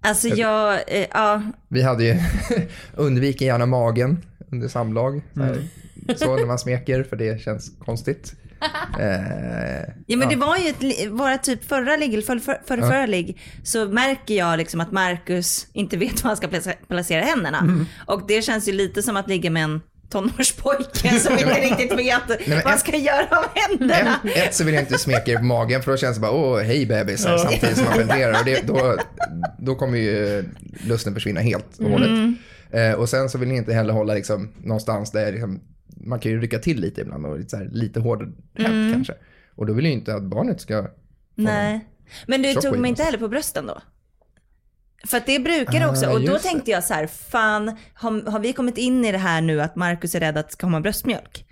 [0.00, 2.16] Alltså jag, eh, ja, vi hade ju,
[2.94, 4.18] undviker gärna magen
[4.52, 5.22] under samlag.
[5.34, 5.58] Så, här,
[6.16, 8.34] så när man smeker, för det känns konstigt.
[9.00, 12.80] Eh, Ja men det var ju ett, våra typ förra ligg, eller för, för, förra,
[12.86, 17.22] förra ligg, så märker jag liksom att Marcus inte vet var han ska placera, placera
[17.24, 17.86] händerna.
[18.06, 22.22] Och det känns ju lite som att ligga med en tonårspojke som inte riktigt vet
[22.46, 24.20] men vad han ska göra av händerna.
[24.24, 26.30] Ett, ett så vill jag inte smeka er på magen för då känns det bara
[26.32, 28.96] åh hej bebis här, samtidigt som man funderar och det, då,
[29.58, 30.44] då kommer ju
[30.86, 32.10] lusten försvinna helt och hållet.
[32.70, 35.60] Eh, och sen så vill ni inte heller hålla liksom någonstans där liksom,
[36.00, 39.14] man kan ju rycka till lite ibland och lite, så här, lite hårdare hänt kanske.
[39.54, 40.88] Och då vill jag ju inte att barnet ska få
[41.34, 41.88] Nej.
[42.26, 43.82] Men du tog mig inte heller på brösten då?
[45.06, 46.06] För att det brukar det också.
[46.06, 49.18] Ah, Och då tänkte jag så här, fan, har, har vi kommit in i det
[49.18, 51.47] här nu att Marcus är rädd att det ska komma bröstmjölk?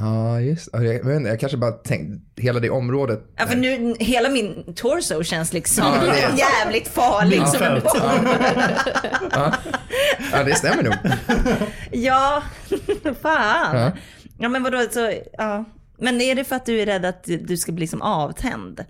[0.00, 3.20] Ja, just ja, jag, jag, inte, jag kanske bara tänkte, hela det området.
[3.36, 8.28] Ja, för nu, hela min torso känns liksom Ja, det- jävligt farlig som en bomb.
[9.32, 9.54] Ja,
[10.32, 10.94] ja det stämmer nog.
[11.92, 12.42] Ja,
[13.22, 13.76] fan.
[13.76, 13.92] Ja.
[14.38, 14.48] Ja.
[14.48, 15.64] men vadå, så, ja.
[16.00, 18.84] Men är det för att du är rädd att du ska bli som avtänd?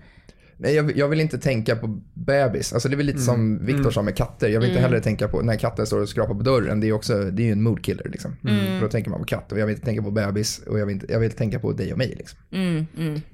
[0.60, 2.72] Nej, jag, jag vill inte tänka på bebis.
[2.72, 4.48] Alltså det är väl lite som Viktor sa med katter.
[4.48, 6.80] Jag vill inte heller tänka på när katten står och skrapar på dörren.
[6.80, 8.36] Det är ju också, det är ju en moodkiller liksom.
[8.42, 10.86] För då tänker man på katt och jag vill inte tänka på bebis och jag
[10.86, 12.38] vill, inte, jag vill tänka på dig och mig liksom.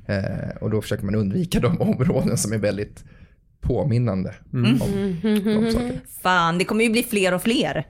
[0.06, 3.04] Eh, och då försöker man undvika de områden som är väldigt
[3.60, 4.78] påminnande om
[5.44, 5.90] de sakerna.
[6.22, 7.86] Fan, det kommer ju bli fler och fler.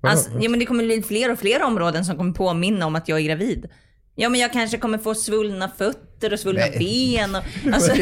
[0.00, 3.08] Alltså, ja, men det kommer bli fler och fler områden som kommer påminna om att
[3.08, 3.68] jag är gravid.
[4.14, 6.78] Ja men jag kanske kommer få svullna fötter och svullna Nej.
[7.18, 7.34] ben.
[7.34, 7.42] Och,
[7.74, 7.92] alltså,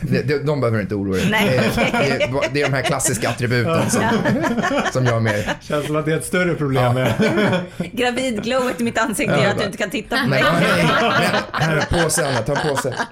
[0.00, 1.28] det, det, de behöver inte oroa dig.
[1.30, 1.60] Nej,
[1.92, 4.02] det, är- det är de här klassiska attributen som,
[4.92, 5.50] som jag med.
[5.60, 7.12] Känns som att det är ett större problem med...
[7.92, 10.42] gravidglowet i mitt ansikte Ja, gör att du inte kan titta på mig.
[10.42, 11.40] nej, nej.
[11.52, 12.94] Här är påse Anna, ta en påse.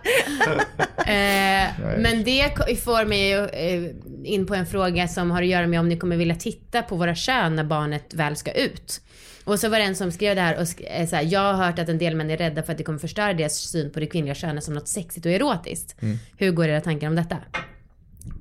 [0.99, 2.51] Eh, men det
[2.85, 3.91] får mig eh,
[4.25, 6.97] in på en fråga som har att göra med om ni kommer vilja titta på
[6.97, 9.01] våra kön när barnet väl ska ut.
[9.45, 11.41] Och så var det en som skrev det här och sk- eh, så här, jag
[11.53, 13.91] har hört att en del män är rädda för att det kommer förstöra deras syn
[13.93, 15.97] på det kvinnliga könet som något sexigt och erotiskt.
[16.37, 17.37] Hur går era tankar om detta?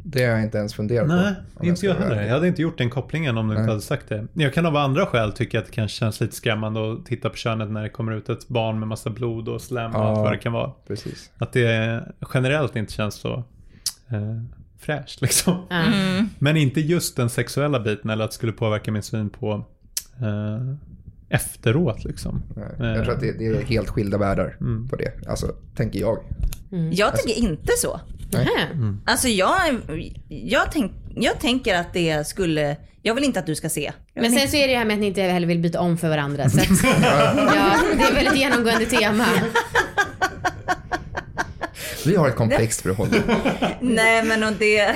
[0.03, 1.15] Det har jag inte ens funderat på.
[1.15, 1.33] Nej,
[1.69, 2.21] inte jag heller.
[2.23, 4.27] Jag hade inte gjort den kopplingen om du inte hade sagt det.
[4.33, 7.35] Jag kan av andra skäl tycka att det kanske känns lite skrämmande att titta på
[7.35, 10.07] könet när det kommer ut ett barn med massa blod och slem och Ja.
[10.09, 10.71] allt vad det kan vara.
[10.87, 11.31] Precis.
[11.37, 13.33] Att det generellt inte känns så
[14.09, 14.41] eh,
[14.79, 15.65] fräscht liksom.
[15.69, 15.83] Ja.
[16.39, 19.65] Men inte just den sexuella biten eller att det skulle påverka min syn på
[20.21, 20.75] eh,
[21.29, 22.43] efteråt liksom.
[22.55, 24.87] Nej, Jag tror att det, det är helt skilda världar Mm.
[24.89, 25.11] på det.
[25.27, 26.17] Alltså, tänker jag.
[26.91, 27.99] Jag tycker inte så.
[28.31, 28.95] Nähä.
[29.05, 29.57] Alltså jag,
[30.29, 33.91] jag, tänk, jag tänker att det skulle, jag vill inte att du ska se.
[34.13, 35.79] Jag Men sen så är det det här med att ni inte heller vill byta
[35.79, 36.49] om för varandra.
[36.49, 39.25] Så att, ja, det är väldigt genomgående tema.
[42.05, 43.37] Vi har ett komplext förhållande.
[43.81, 44.95] Nej men och det,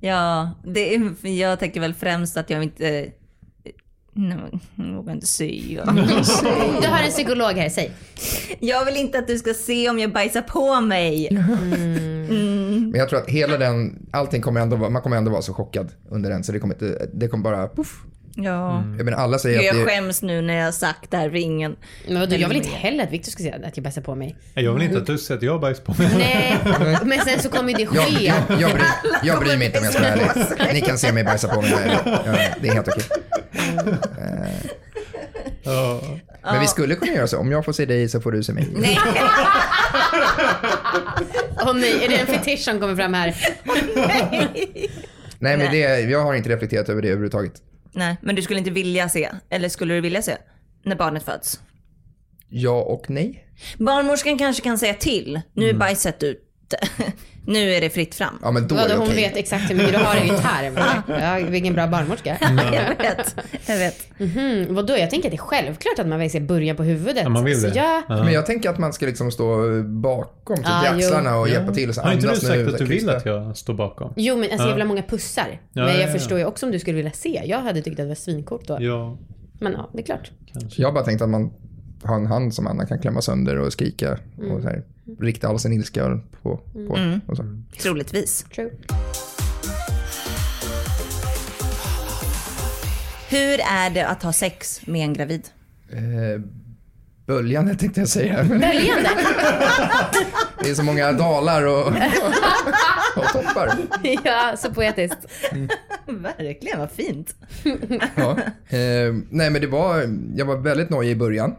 [0.00, 3.06] ja, det är, jag tänker väl främst att jag inte,
[4.18, 5.84] nej, jag vågar inte säga.
[6.80, 7.90] Du har en psykolog här, säg.
[8.60, 11.28] Jag vill inte att du ska se om jag bajsar på mig.
[11.30, 15.54] Men jag tror att hela den, allting kommer ändå vara, man kommer ändå vara så
[15.54, 18.02] chockad under den så det kommer inte, det kommer bara puff.
[18.40, 18.84] Ja.
[18.96, 21.30] Jag menar alla säger Jag att det, skäms nu när jag har sagt det här
[21.30, 21.76] ringen.
[22.08, 24.36] Men vadå, jag vill inte heller att Victor ska säga att jag bajsar på mig.
[24.54, 26.08] Jag vill inte att du säger att jag bajs på mig.
[26.18, 28.24] Nej, men sen så kommer ju det jag, ske.
[28.24, 28.86] jag, jag, bryr,
[29.22, 30.74] jag bryr mig inte om jag ska vara ärlig.
[30.74, 31.70] Ni kan se mig bajsa på mig
[32.04, 33.04] jag Det är helt okej.
[35.62, 36.00] Ja.
[36.42, 38.52] Men vi skulle kunna göra så, om jag får se dig så får du se
[38.52, 38.68] mig.
[38.76, 38.98] Nej.
[41.62, 43.36] Åh nej, är det en fetisch som kommer fram här?
[45.38, 47.52] Nej men det, jag har inte reflekterat över det överhuvudtaget.
[47.92, 50.36] Nej, men du skulle inte vilja se, eller skulle du vilja se,
[50.84, 51.60] när barnet föds?
[52.48, 53.44] Ja och nej.
[53.78, 56.22] Barnmorskan kanske kan säga till, nu är bajset
[56.74, 56.78] ute.
[57.46, 58.38] nu är det fritt fram.
[58.42, 60.74] Ja men då är Vadå, hon vet exakt hur mycket du har i din tarm.
[61.20, 62.36] Ja, vilken bra barnmorska.
[62.72, 63.34] jag vet,
[63.66, 64.06] jag vet.
[64.36, 67.22] Mm, vadå, jag tänker att det är självklart att man vill se början på huvudet.
[67.22, 67.74] Ja, man vill Så det.
[67.76, 68.02] ja.
[68.08, 70.96] Men jag tänker att man ska liksom stå bakom typ Ah, i jo.
[70.98, 71.52] axlarna och Ja.
[71.52, 74.12] hjälpa till och så Har inte du sagt att du vill att jag står bakom?
[74.16, 74.68] Jo men alltså Ja.
[74.68, 75.48] jag vill ha många pussar.
[75.72, 76.12] Ja, men jag ja, ja.
[76.12, 77.42] förstår ju också om du skulle vilja se.
[77.46, 78.76] Jag hade tyckt att det var svincoolt då.
[78.80, 79.18] Ja,
[79.60, 80.30] Men ja, det är klart.
[80.52, 80.82] kanske.
[80.82, 81.50] Jag har bara tänkt att man
[82.02, 84.12] har en hand som Anna kan klämma sönder och skrika
[84.52, 84.82] och så här,
[85.20, 86.56] rikta all sin ilska på.
[86.88, 87.44] på och så.
[87.82, 88.46] Troligtvis.
[88.54, 88.70] True.
[93.30, 95.48] Hur är det att ha sex med en gravid?
[95.92, 96.42] Eh,
[97.26, 98.44] böljande tänkte jag säga.
[98.44, 99.10] Böljande.
[100.62, 101.86] det är så många dalar och,
[103.16, 103.70] och toppar.
[104.24, 105.18] ja, så poetiskt.
[106.06, 107.34] Verkligen, vad fint.
[108.14, 108.38] Ja.
[108.68, 111.54] Eh, nej men det var, jag var väldigt nojig i början.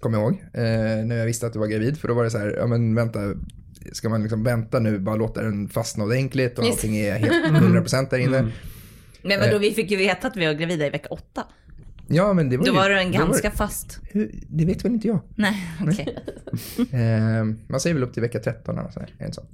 [0.00, 0.42] Kommer jag ihåg.
[0.54, 1.98] Eh, när jag visste att du var gravid.
[1.98, 3.20] För då var det så här, ja men vänta.
[3.92, 8.10] Ska man liksom vänta nu, bara låta den fastna ordentligt och allting är helt 100%
[8.10, 8.48] där inne.
[9.22, 11.44] Men vadå, vi fick ju veta att vi var gravida i vecka åtta.
[12.08, 14.00] Ja men det var Då ju, var du en var ganska det- fast...
[14.10, 15.20] Hur- Det vet väl inte jag.
[15.36, 16.18] Nej, okej.
[16.92, 19.46] Eh, man säger väl upp till vecka 13 eller så här, är det inte så?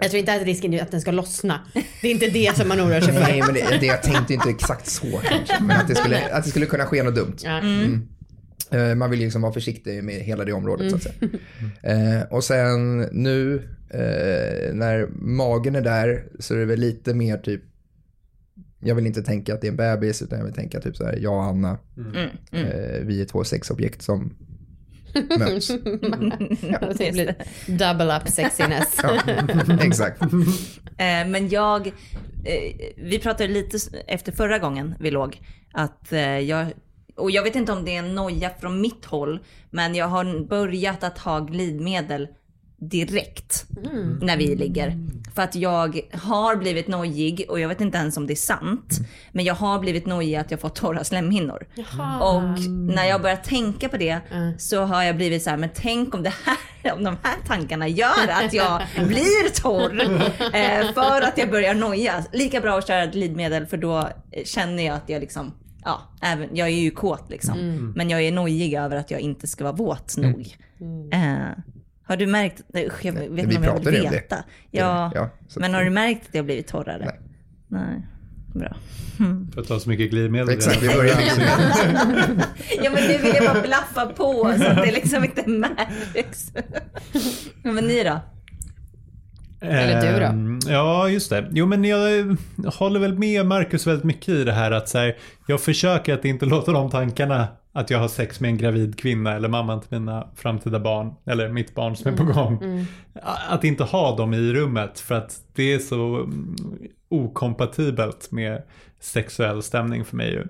[0.00, 1.60] Jag tror inte att risken är att den ska lossna.
[2.02, 3.20] Det är inte det som man oroar sig för.
[3.20, 5.56] Nej men det, det, jag tänkte inte exakt så kanske.
[5.62, 7.36] Men att det skulle, att det skulle kunna ske något dumt.
[7.44, 7.60] Ja.
[8.70, 11.14] Eh, Man vill liksom vara försiktig med hela det området så att säga.
[11.82, 13.54] Eh, och sen nu
[13.90, 17.62] eh, när magen är där så är det väl lite mer typ
[18.80, 21.04] jag vill inte tänka att det är en bebis utan jag vill tänka typ så
[21.04, 21.78] här, jag och Anna,
[22.52, 24.34] eh, vi är två sexobjekt som
[25.38, 25.68] möts.
[26.98, 27.34] Det blir
[27.66, 28.96] double up sexiness.
[29.02, 29.22] Ja,
[29.80, 30.22] exakt.
[30.22, 35.40] Eh, Men jag, eh, vi pratade lite efter förra gången vi låg,
[35.72, 36.66] att eh, jag,
[37.18, 40.48] och jag vet inte om det är en noja från mitt håll, men jag har
[40.48, 42.28] börjat att ha glidmedel
[42.80, 43.66] direkt
[44.22, 44.98] när vi ligger.
[45.34, 48.98] För att jag har blivit nojig och jag vet inte ens om det är sant.
[49.32, 51.66] Men jag har blivit nojig att jag fått torra slemhinnor.
[52.20, 54.20] Och när jag börjar tänka på det
[54.58, 57.88] så har jag blivit så här, men tänk om det här, om de här tankarna
[57.88, 60.00] gör att jag blir torr.
[60.54, 62.24] Eh, för att jag börjar noja.
[62.32, 64.08] Lika bra att köra glidmedel för då
[64.44, 65.52] känner jag att jag liksom,
[65.84, 67.58] ja, även, jag är ju kåt liksom.
[67.96, 70.56] Men jag är nojig över att jag inte ska vara våt nog.
[71.12, 71.36] Eh,
[72.04, 74.10] har du märkt, usch, jag vet inte om jag vill om det.
[74.10, 74.36] veta.
[74.70, 77.04] Ja, Ja, så- men har du märkt att jag blivit torrare?
[77.04, 77.18] Nej.
[77.68, 78.02] Nej.
[78.54, 78.76] Bra.
[79.54, 80.48] För att ta så mycket glidmedel.
[80.50, 82.44] Exakt, vi börjar med
[82.82, 86.52] Ja men det vill jag bara blaffa på så att det liksom inte märks.
[87.62, 88.20] Men ni då?
[89.60, 90.26] Eller du då?
[90.26, 91.48] Ehm, Ja, just det.
[91.50, 95.16] Jo, men jag håller väl med Marcus väldigt mycket i det här att så här,
[95.46, 99.34] jag försöker att inte låta de tankarna att jag har sex med en gravid kvinna
[99.34, 102.86] eller mamman till mina framtida barn eller mitt barn som är på gång.
[103.48, 106.56] Att inte ha dem i rummet för att det är så mm,
[107.08, 108.62] okompatibelt med
[109.00, 110.46] sexuell stämning för mig ju.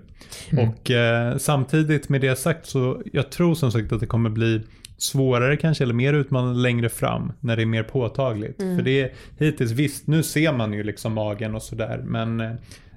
[0.67, 4.61] Och eh, samtidigt med det sagt så jag tror som sagt att det kommer bli
[5.01, 8.57] svårare kanske eller mer utmanande längre fram när det är mer påtagligt.
[8.57, 12.51] För det är hittills, visst nu ser man ju liksom magen och sådär men eh,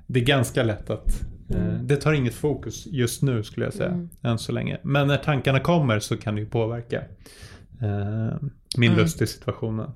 [0.07, 4.09] det är ganska lätt att eh, det tar inget fokus just nu skulle jag säga
[4.23, 4.79] än så länge.
[4.83, 7.03] Men när tankarna kommer så kan det ju påverka
[7.83, 8.37] eh,
[8.77, 9.91] min lust i situationen.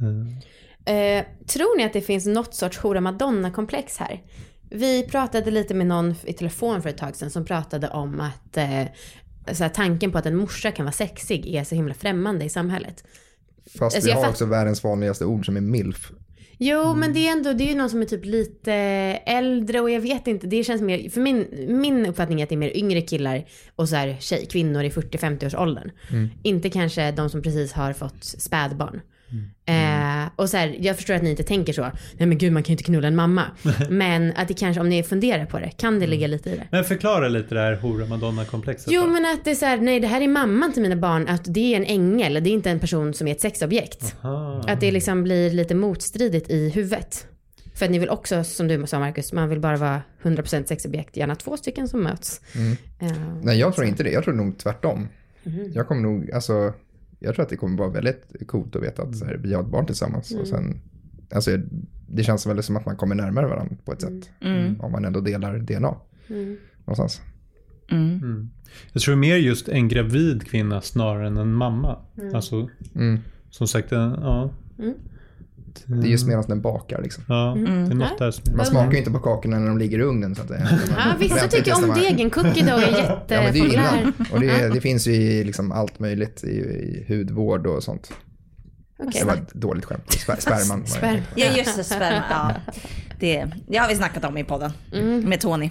[0.00, 0.38] Eh,
[0.86, 4.20] Eh, tror ni att det finns något sorts hora madonna-komplex här?
[4.74, 8.56] vi pratade lite med någon i telefon för ett tag sedan som pratade om att
[8.56, 8.84] eh,
[9.52, 12.48] så här, tanken på att en morsa kan vara sexig är så himla främmande i
[12.48, 13.04] samhället.
[13.78, 16.12] Fast Alltså, vi har också världens vanligaste ord som är milf.
[16.58, 18.72] Jo, men det är ändå, det är ju någon som är typ lite
[19.26, 22.54] äldre och jag vet inte, det känns mer, för min, min uppfattning är att det
[22.54, 23.44] är mer yngre killar
[23.76, 25.90] och så här tjej, kvinnor i 40-50 års åldern.
[26.42, 29.00] Inte kanske de som precis har fått spädbarn.
[29.66, 31.82] Eh, och så här, jag förstår att ni inte tänker så,
[32.16, 33.42] nej men gud man kan ju inte knulla en mamma.
[33.90, 36.66] men att det kanske, om ni funderar på det, kan det ligga lite i det?
[36.70, 38.92] Men förklara lite det här hora madonna-komplexet.
[38.92, 39.06] Jo då.
[39.06, 41.44] men att det är så här, nej det här är mamman till mina barn, att
[41.44, 44.16] det är en ängel, det är inte en person som är ett sexobjekt.
[44.20, 44.60] Ah.
[44.66, 47.26] Att det liksom blir lite motstridigt i huvudet.
[47.74, 51.16] För att ni vill också, som du sa Marcus, man vill bara vara 100% sexobjekt,
[51.16, 52.40] gärna två stycken som möts.
[53.00, 54.10] Eh, Nej, jag tror inte det.
[54.10, 55.08] Jag tror nog tvärtom.
[55.42, 55.72] Mhm.
[55.74, 56.72] Jag kommer nog, alltså,
[57.24, 59.62] jag tror att det kommer vara väldigt coolt att veta att så här, vi har
[59.62, 60.30] ett barn tillsammans.
[60.30, 60.42] Mm.
[60.42, 60.80] Och sen,
[61.34, 61.50] alltså,
[62.08, 64.30] det känns väldigt som att man kommer närmare varandra på ett sätt.
[64.80, 65.94] Om man ändå delar DNA.
[66.28, 66.56] Mm.
[66.78, 67.20] Någonstans.
[68.92, 71.98] Jag tror mer just en gravid kvinna snarare än en mamma.
[72.34, 73.18] Alltså, Mm.
[73.50, 74.12] som sagt, en,
[75.86, 75.94] ja.
[75.96, 77.24] Det är just medan den bakar liksom.
[77.28, 78.56] Ja, det är något där som...
[78.56, 80.68] Man smakar ju inte på kakorna när de ligger i ugnen så att säga.
[80.96, 82.30] Ja, vissa tycker om degen.
[82.30, 83.98] Cookie dough är Ja, men det är ju jättepopulär.
[84.00, 84.12] innan.
[84.32, 88.12] Och det, det finns ju i liksom allt möjligt i, i hudvård och sånt.
[88.98, 89.20] Okej.
[89.20, 90.12] Det var ett dåligt skämt.
[90.12, 90.68] Spär, spärman.
[90.78, 90.90] var det.
[90.90, 91.20] Sperm.
[91.34, 92.22] Ja just det, sperma.
[92.30, 92.54] Ja.
[93.20, 94.72] Det, det har vi snackat om i podden
[95.24, 95.70] med Tony.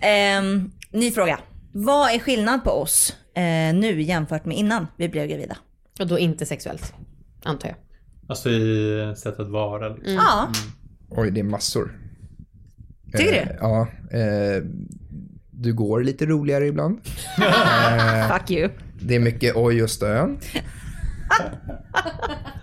[0.00, 1.38] Ehm, ny fråga.
[1.72, 5.56] Vad är skillnad på oss eh, nu jämfört med innan vi blev gravida?
[6.00, 6.94] Och då inte sexuellt,
[7.44, 7.76] antar jag.
[8.32, 9.88] Alltså i sätt att vara.
[9.88, 10.14] Liksom.
[10.14, 10.48] Ja,
[11.08, 11.98] Oj, det är massor.
[13.16, 13.56] Tycker Eh, du?
[13.60, 13.88] Ja.
[14.18, 14.62] Eh,
[15.50, 17.00] du går lite roligare ibland.
[18.30, 18.70] fuck you.
[19.00, 20.38] Det är mycket oj och stön.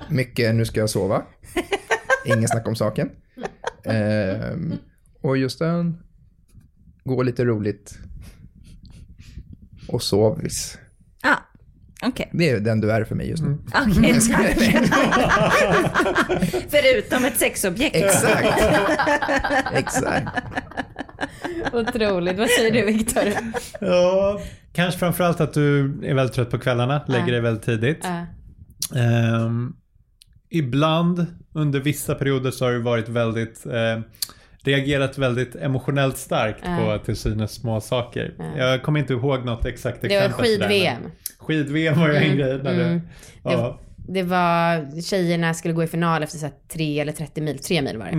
[0.09, 1.23] Mycket nu ska jag sova.
[2.25, 3.09] Ingen snack om saken.
[3.83, 4.55] Eh,
[5.21, 5.97] oj och stön.
[7.03, 7.97] Gå lite roligt.
[9.87, 10.77] Och sovis.
[11.23, 11.37] Ja,
[12.03, 12.29] okej.
[12.33, 13.57] Det är den du är för mig just nu.
[13.87, 14.57] Okej, tack.
[16.69, 17.95] Förutom ett sexobjekt.
[17.95, 18.61] Exakt.
[19.73, 20.27] Exakt.
[21.73, 22.37] Otroligt.
[22.37, 23.23] Vad säger du Viktor?
[23.79, 24.41] Ja,
[24.73, 27.99] kanske framförallt att du är väldigt trött på kvällarna, lägger dig väldigt tidigt.
[28.03, 28.25] Ja.
[28.99, 29.73] Ehm,
[30.49, 33.99] ibland under vissa perioder så har du varit väldigt eh,
[34.63, 36.97] reagerat väldigt emotionellt starkt Ja.
[36.99, 38.33] på till synes små saker.
[38.57, 40.45] Jag kommer inte ihåg något exakt Det var exempel.
[40.45, 41.11] det, men skid-VM.
[41.39, 42.59] Skid-VM var ju en grej.
[42.63, 42.93] När mm.
[42.93, 43.01] det,
[43.43, 43.79] ja.
[44.11, 47.81] Det var, tjejerna skulle gå i final efter så här 3 eller 30 mil, 3
[47.81, 48.11] mil var det.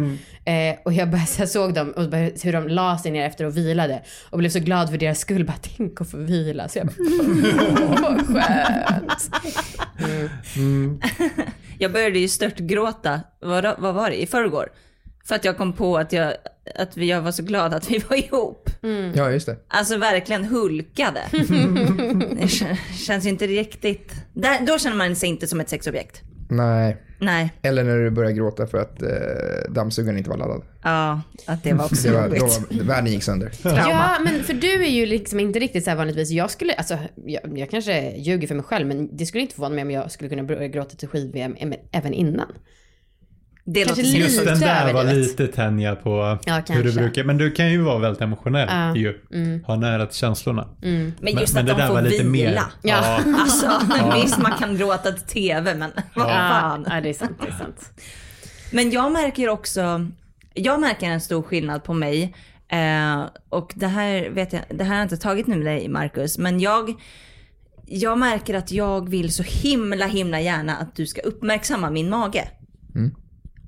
[0.52, 3.26] Eh, och jag, bara, så jag såg dem och bara, hur de la sig ner
[3.26, 4.02] efter och vilade.
[4.30, 5.44] Och blev så glad för deras skull.
[5.44, 6.68] Bara tänk att få vila.
[6.68, 6.94] Så jag bara,
[7.82, 9.30] åh vad skönt.
[11.78, 14.68] Jag började ju störtgråta, vad, vad var det, i förrgår?
[15.24, 16.34] För att jag kom på att jag,
[16.74, 18.70] att vi, jag var så glad att vi var ihop.
[19.14, 19.56] Ja, just det.
[19.68, 21.20] Alltså verkligen hulkade.
[21.32, 24.12] det kän- känns ju inte riktigt...
[24.32, 26.22] Där, då känner man sig inte som ett sexobjekt.
[26.50, 26.96] Nej.
[27.22, 29.08] Nej, Eller när du börjar gråta för att eh,
[29.70, 30.62] dammsugaren inte var laddad.
[30.82, 33.52] ja, att det var också Det var, då var, världen gick sönder.
[33.64, 36.30] Ja, men för du är ju liksom inte riktigt så här vanligtvis.
[36.30, 39.74] Jag skulle, alltså, jag, jag kanske ljuger för mig själv, men det skulle inte förvåna
[39.74, 41.56] mig om jag skulle kunna börja gråta till skid-VM
[41.92, 42.52] även innan.
[43.72, 47.24] Det Kanske lite Just den där var lite tänja på Ja, hur du brukar.
[47.24, 48.96] Men du kan ju vara väldigt emotionell Ja.
[48.96, 49.18] ju.
[49.66, 50.68] Ha nära till känslorna.
[50.80, 52.28] Men Men- just men att det de där får var lite vila.
[52.50, 53.20] mer- Ja.
[53.40, 53.70] Alltså,
[54.22, 56.86] visst man kan gråta till tv, men vad fan.
[56.90, 57.36] Ja, det är sant.
[57.42, 57.90] Det är sant.
[58.72, 60.06] Men jag märker också,
[60.54, 62.34] jag märker en stor skillnad på mig.
[62.68, 65.88] Eh, och det här vet jag, det här har jag inte tagit nu med dig
[65.88, 66.94] Marcus, men jag,
[67.86, 72.48] jag märker att jag vill så himla himla gärna att du ska uppmärksamma min mage.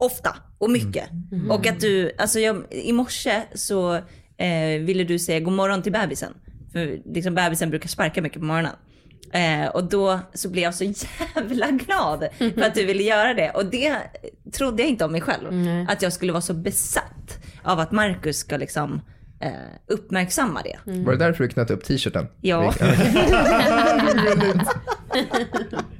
[0.02, 1.04] Ofta och mycket.
[1.50, 3.94] Och att du, alltså jag, i morse så
[4.36, 6.32] eh, ville du säga god morgon till bebisen.
[6.72, 8.72] För liksom bebisen brukar sparka mycket på morgonen.
[9.32, 10.84] Eh, och då så blev jag så
[11.34, 13.50] jävla glad för att du ville göra det.
[13.50, 13.96] Och det
[14.52, 15.48] trodde jag inte om mig själv.
[15.88, 19.00] Att jag skulle vara så besatt av att Marcus ska liksom
[19.40, 19.50] eh,
[19.86, 20.78] uppmärksamma det.
[20.84, 22.26] Var det därför du knöt upp t-shirten?
[22.40, 22.74] Ja.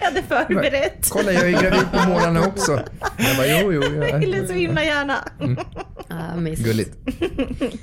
[0.00, 1.08] jag hade förberett.
[1.10, 2.72] Kolla, jag är gravid på morgnarna också.
[3.18, 3.82] Jag bara, jo, jo.
[3.82, 4.16] Jag Ja.
[4.18, 5.16] ville så himla gärna.
[6.08, 6.68] Ja, mysigt.
[6.68, 6.96] Gulligt.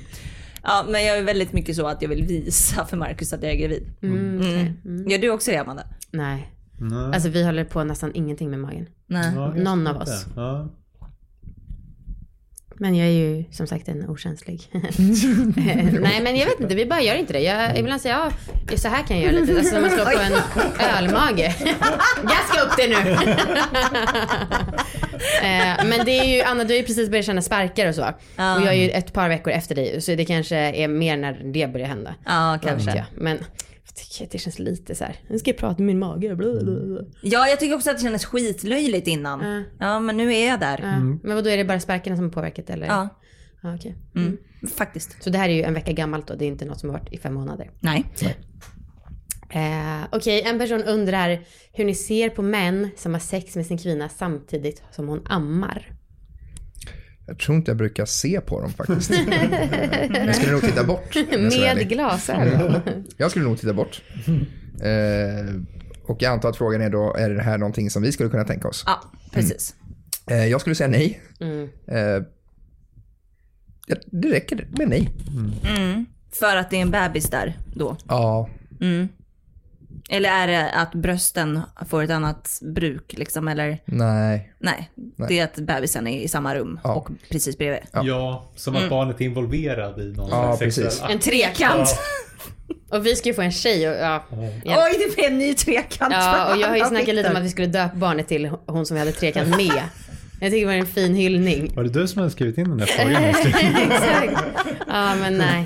[0.64, 3.52] Ja, men jag är väldigt mycket så att jag vill visa för Marcus att jag
[3.52, 3.90] är gravid.
[4.02, 5.08] Mm.
[5.08, 5.82] Gör du också det Amanda?
[6.10, 6.52] Nej.
[6.80, 7.14] Nej.
[7.14, 8.86] Alltså vi håller på nästan ingenting med magen.
[9.06, 9.32] Nej.
[9.34, 10.26] Ja, någon av oss.
[10.36, 10.68] Ja.
[12.76, 14.60] Men jag är ju som sagt en okänslig.
[16.00, 17.40] Nej men jag vet inte, vi bara gör inte det.
[17.40, 18.32] Jag, ibland säger jag,
[18.70, 19.58] ja, så här kan jag göra lite.
[19.58, 20.32] Alltså man slår på en
[20.96, 21.56] ölmage.
[22.22, 23.16] Gaska upp det nu.
[25.42, 28.02] Eh, men det är ju, Anna du har ju precis börjat känna sparkar och så.
[28.02, 31.32] Och jag är ju ett par veckor efter dig så det kanske är mer när
[31.32, 32.14] det börjar hända.
[32.24, 33.04] Ja, kanske.
[33.14, 33.38] Men
[34.30, 35.16] det känns lite så här.
[35.28, 36.34] nu ska jag prata med min mage.
[36.36, 37.00] Bla, bla, bla.
[37.22, 39.40] Ja, jag tycker också att det kändes skitlöjligt innan.
[39.40, 39.62] Ja.
[39.86, 40.80] Ja, men nu är jag där.
[40.82, 40.98] Ja.
[40.98, 42.86] Men vad då är det bara sparkarna som har påverkat eller?
[42.86, 43.08] Ja,
[43.62, 43.94] Ja, okej.
[44.14, 44.38] mm.
[44.76, 45.22] faktiskt.
[45.22, 46.98] Så det här är ju en vecka gammalt då, det är inte något som har
[46.98, 47.70] varit i fem månader.
[47.80, 48.04] Nej.
[49.50, 53.78] Eh, Okej, en person undrar hur ni ser på män som har sex med sin
[53.78, 55.92] kvinna samtidigt som hon ammar.
[57.32, 59.10] Jag tror inte jag brukar se på dem faktiskt.
[60.10, 61.14] jag skulle nog titta bort.
[61.14, 62.80] Med glasögon.
[63.16, 64.02] Jag skulle nog titta bort.
[64.82, 65.54] Eh,
[66.04, 68.44] och jag antar att frågan är då, är det här någonting som vi skulle kunna
[68.44, 68.82] tänka oss?
[68.86, 69.02] Ja,
[69.32, 69.74] precis.
[70.30, 71.22] Eh, jag skulle säga nej.
[71.40, 71.62] Mm.
[71.86, 72.22] Eh,
[74.06, 75.08] det räcker med nej.
[75.76, 76.06] Mm.
[76.32, 77.96] För att det är en bebis där då.
[78.08, 78.48] Ja,
[78.80, 79.08] Mm.
[80.10, 83.78] Eller är det att brösten får ett annat bruk liksom eller?
[83.84, 84.52] nej.
[84.58, 85.28] Nej, Nej.
[85.28, 86.94] det är att bebisen är i samma rum Ja.
[86.94, 87.80] och precis bredvid.
[87.92, 91.02] Ja, som att barnet är involverad i någon Ja, sexuell precis.
[91.10, 91.88] En trekant.
[92.90, 94.24] Och vi ska ju få en tjej och ja.
[94.64, 96.12] Ja, Oj, det blir en ny trekant.
[96.14, 98.86] ja och jag har ju snackat lite om att vi skulle döpa barnet till hon
[98.86, 99.82] som vi hade trekant med.
[100.42, 101.72] Jag tycker det var en fin hyllning.
[101.76, 103.24] Var det du som hade skrivit in den där frågan?
[103.92, 104.44] Exakt.
[104.88, 105.64] Ja men nej.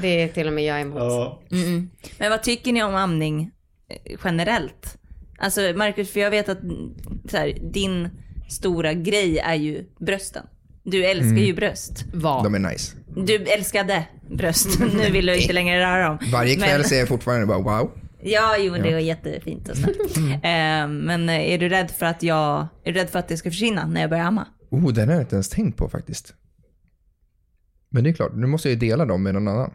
[0.00, 0.98] Det är till och med jag emot.
[0.98, 1.42] ja.
[1.52, 1.90] Mm.
[2.18, 3.50] Men vad tycker ni om amning
[3.88, 4.98] eh, generellt?
[5.38, 6.94] Alltså Marcus, för jag vet att mm,
[7.30, 8.08] så här, din
[8.48, 10.46] stora grej är ju brösten.
[10.84, 12.04] Du älskar ju bröst.
[12.14, 12.44] Vad?
[12.44, 12.96] De är nice.
[13.16, 14.78] Du älskade bröst.
[14.94, 16.18] Nu vill du inte längre röra dem.
[16.32, 17.90] Varje kväll Men- säger jag fortfarande bara wow.
[18.24, 20.16] Ja, jo, det var jättefint och snällt.
[20.32, 23.50] Eh, men är du rädd för att jag, är du rädd för att det ska
[23.50, 24.46] försvinna när jag börjar amma?
[24.70, 26.34] Oh, den har jag inte ens tänkt på faktiskt.
[27.88, 29.70] Men det är klart, nu måste jag ju dela dem med någon annan.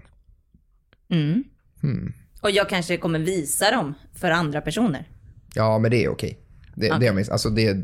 [1.10, 1.44] Mm.
[1.82, 2.14] Hmm.
[2.42, 5.10] Och jag kanske kommer visa dem för andra personer.
[5.54, 6.40] Ja, men det är okej.
[6.76, 7.78] Det, det är minst, alltså det,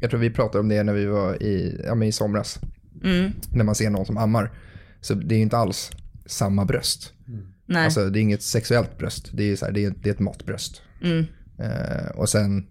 [0.00, 2.60] jag tror vi pratade om det när vi var i, ja, men i somras.
[3.04, 3.32] Mm.
[3.52, 4.50] När man ser någon som ammar.
[5.00, 5.90] Så det är ju inte alls
[6.26, 7.14] samma bröst.
[7.68, 7.84] Nej.
[7.84, 9.30] Alltså det är inget sexuellt bröst.
[9.32, 10.82] Det är, så här, det är, det är ett matbröst.
[11.02, 11.26] Mm.
[11.58, 12.66] Eh, och sen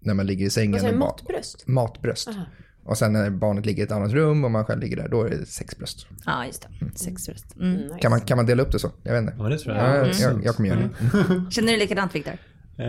[0.00, 0.82] när man ligger i sängen.
[0.82, 1.66] Vad Matbröst?
[1.66, 2.28] Matbröst.
[2.28, 2.44] Aha.
[2.84, 5.22] Och sen när barnet ligger i ett annat rum och man själv ligger där, då
[5.22, 6.06] är det sexbröst.
[6.26, 6.98] Ja, just det.
[6.98, 7.56] Sexbröst.
[7.56, 7.74] Mm.
[7.74, 7.98] Nice.
[8.00, 8.90] Kan man, kan man dela upp det så?
[9.02, 9.34] Jag vet inte.
[9.38, 9.84] ja, det tror jag.
[9.84, 11.50] Ja, Ja, jag, jag kommer göra det.
[11.50, 12.32] Känner du likadant Viktor?
[12.78, 12.88] Eh,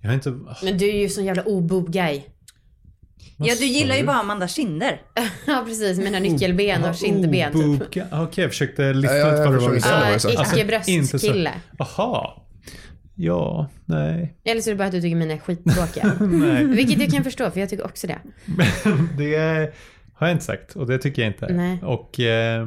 [0.00, 0.30] jag har inte...
[0.62, 2.22] Men du är ju sån jävla obo-guy.
[3.38, 5.00] Ja, du gillar ju bara Amanda Kinder.
[5.46, 7.82] Ja precis, mina nyckelben och kindben typ.
[8.12, 9.90] Okej, jag försökte lista Ja, ut jag vad det var du förstår.
[9.90, 10.04] sa.
[10.06, 10.28] Ja, Ja, så.
[10.30, 11.50] icke Alltså.
[11.78, 12.30] Jaha.
[13.14, 14.36] Ja, nej.
[14.44, 16.12] Eller så är det bara att du tycker mina är skittråkiga.
[16.74, 18.18] Vilket jag kan förstå för jag tycker också det.
[19.18, 19.72] det
[20.14, 21.46] har jag inte sagt och det tycker jag inte.
[21.52, 21.78] Nej.
[21.82, 22.66] Och eh,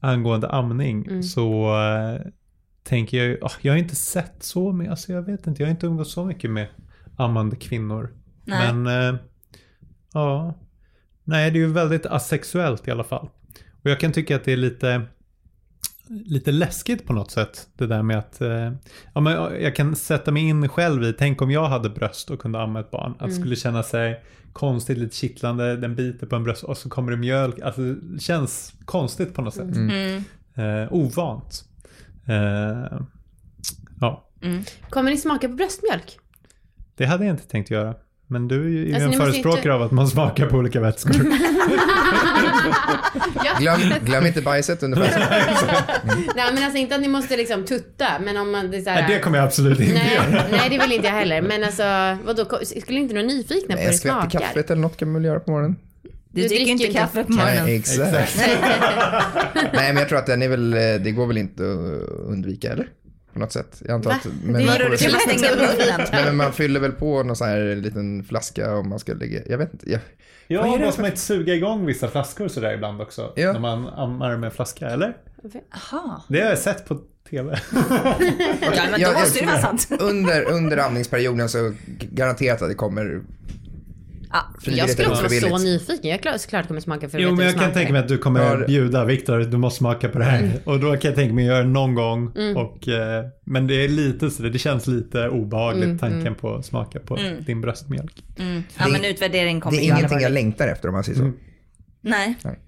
[0.00, 1.22] angående amning Mm.
[1.22, 2.26] så eh,
[2.84, 5.70] tänker jag, oh, jag har inte sett så mycket, alltså jag vet inte, jag har
[5.70, 6.66] inte umgåtts så mycket med
[7.16, 8.10] ammande kvinnor.
[8.44, 8.72] Nej.
[8.72, 9.20] Men eh,
[10.14, 10.54] ja,
[11.24, 13.28] nej det är ju väldigt asexuellt i alla fall.
[13.82, 15.06] Och jag kan tycka att det är lite
[16.10, 17.68] lite läskigt på något sätt.
[17.76, 18.72] Det där med att eh,
[19.14, 19.32] ja, men
[19.62, 22.80] jag kan sätta mig in själv i, tänk om jag hade bröst och kunde amma
[22.80, 23.14] ett barn.
[23.18, 26.88] Att det skulle känna sig konstigt, lite kittlande, den biter på en bröst och så
[26.88, 27.60] kommer det mjölk.
[27.60, 29.76] Alltså det känns konstigt på något sätt.
[29.76, 30.24] Mm.
[30.54, 31.64] Eh, ovant.
[32.26, 33.00] Eh,
[34.00, 34.30] ja,
[34.90, 36.18] Kommer ni smaka på bröstmjölk?
[36.96, 37.94] det hade jag inte tänkt göra.
[38.32, 41.12] Men du är ju Alltså, en förespråkare inte- av att man smakar på olika vätskor.
[43.60, 45.22] Glöm, glöm inte bajset under festen.
[46.36, 48.90] Nej men alltså inte att ni måste liksom tutta men om man det är så
[48.90, 50.44] här, Nej, det kommer jag absolut inte nej, göra.
[50.50, 51.82] nej det vill inte jag heller men alltså
[52.26, 54.38] vadå skulle inte några nyfikna på hur En det skvätt i smakar?
[54.40, 55.76] kaffet eller något kan man väl göra på morgonen.
[56.02, 56.10] Du,
[56.42, 57.64] Du dricker dricker inte kaffe på morgonen.
[57.64, 58.36] Nej, exakt.
[59.72, 60.70] Nej, men jag tror att den är väl,
[61.04, 62.88] det går väl inte att undvika, eller?
[63.32, 63.82] På något sätt.
[63.84, 64.16] Jag antar Va?
[64.16, 64.22] att...
[64.22, 64.78] Det Men man,
[66.24, 69.40] men man fyller väl på någon sån här liten flaska om man ska lägga...
[69.46, 69.90] Jag vet inte.
[69.90, 70.00] Jag,
[70.52, 73.32] Ja, det måste man inte suga igång vissa flaskor sådär ibland också?
[73.36, 73.52] Ja.
[73.52, 75.16] När man ammar med flaska, eller?
[75.52, 76.22] Jaha.
[76.28, 76.98] Det har jag sett på
[77.30, 77.58] TV.
[78.74, 79.88] Ja, men då måste det vara sant.
[80.00, 83.20] under, under amningsperioden så garanterat att det kommer
[84.32, 84.54] Ja.
[84.64, 86.10] Jag skulle också vara så nyfiken.
[86.10, 88.02] Jag är klart, såklart kommer smaka för att Jo, men jag det kan tänka mig
[88.02, 90.52] att du kommer bjuda Viktor, du måste smaka på det här.
[90.64, 92.32] Och då kan jag tänka mig att göra det någon gång.
[92.36, 92.56] Mm.
[92.56, 97.00] Och, eh, men det är lite så det känns lite obehagligt tanken på att smaka
[97.00, 98.24] på din bröstmjölk.
[98.38, 98.62] Mm.
[98.78, 101.18] Ja, men utvärdering Det kommer är ju alla ingenting jag längtar efter om man säger
[101.18, 101.24] så.
[101.24, 101.36] Mm.
[102.00, 102.34] Nej.
[102.44, 102.58] Nej.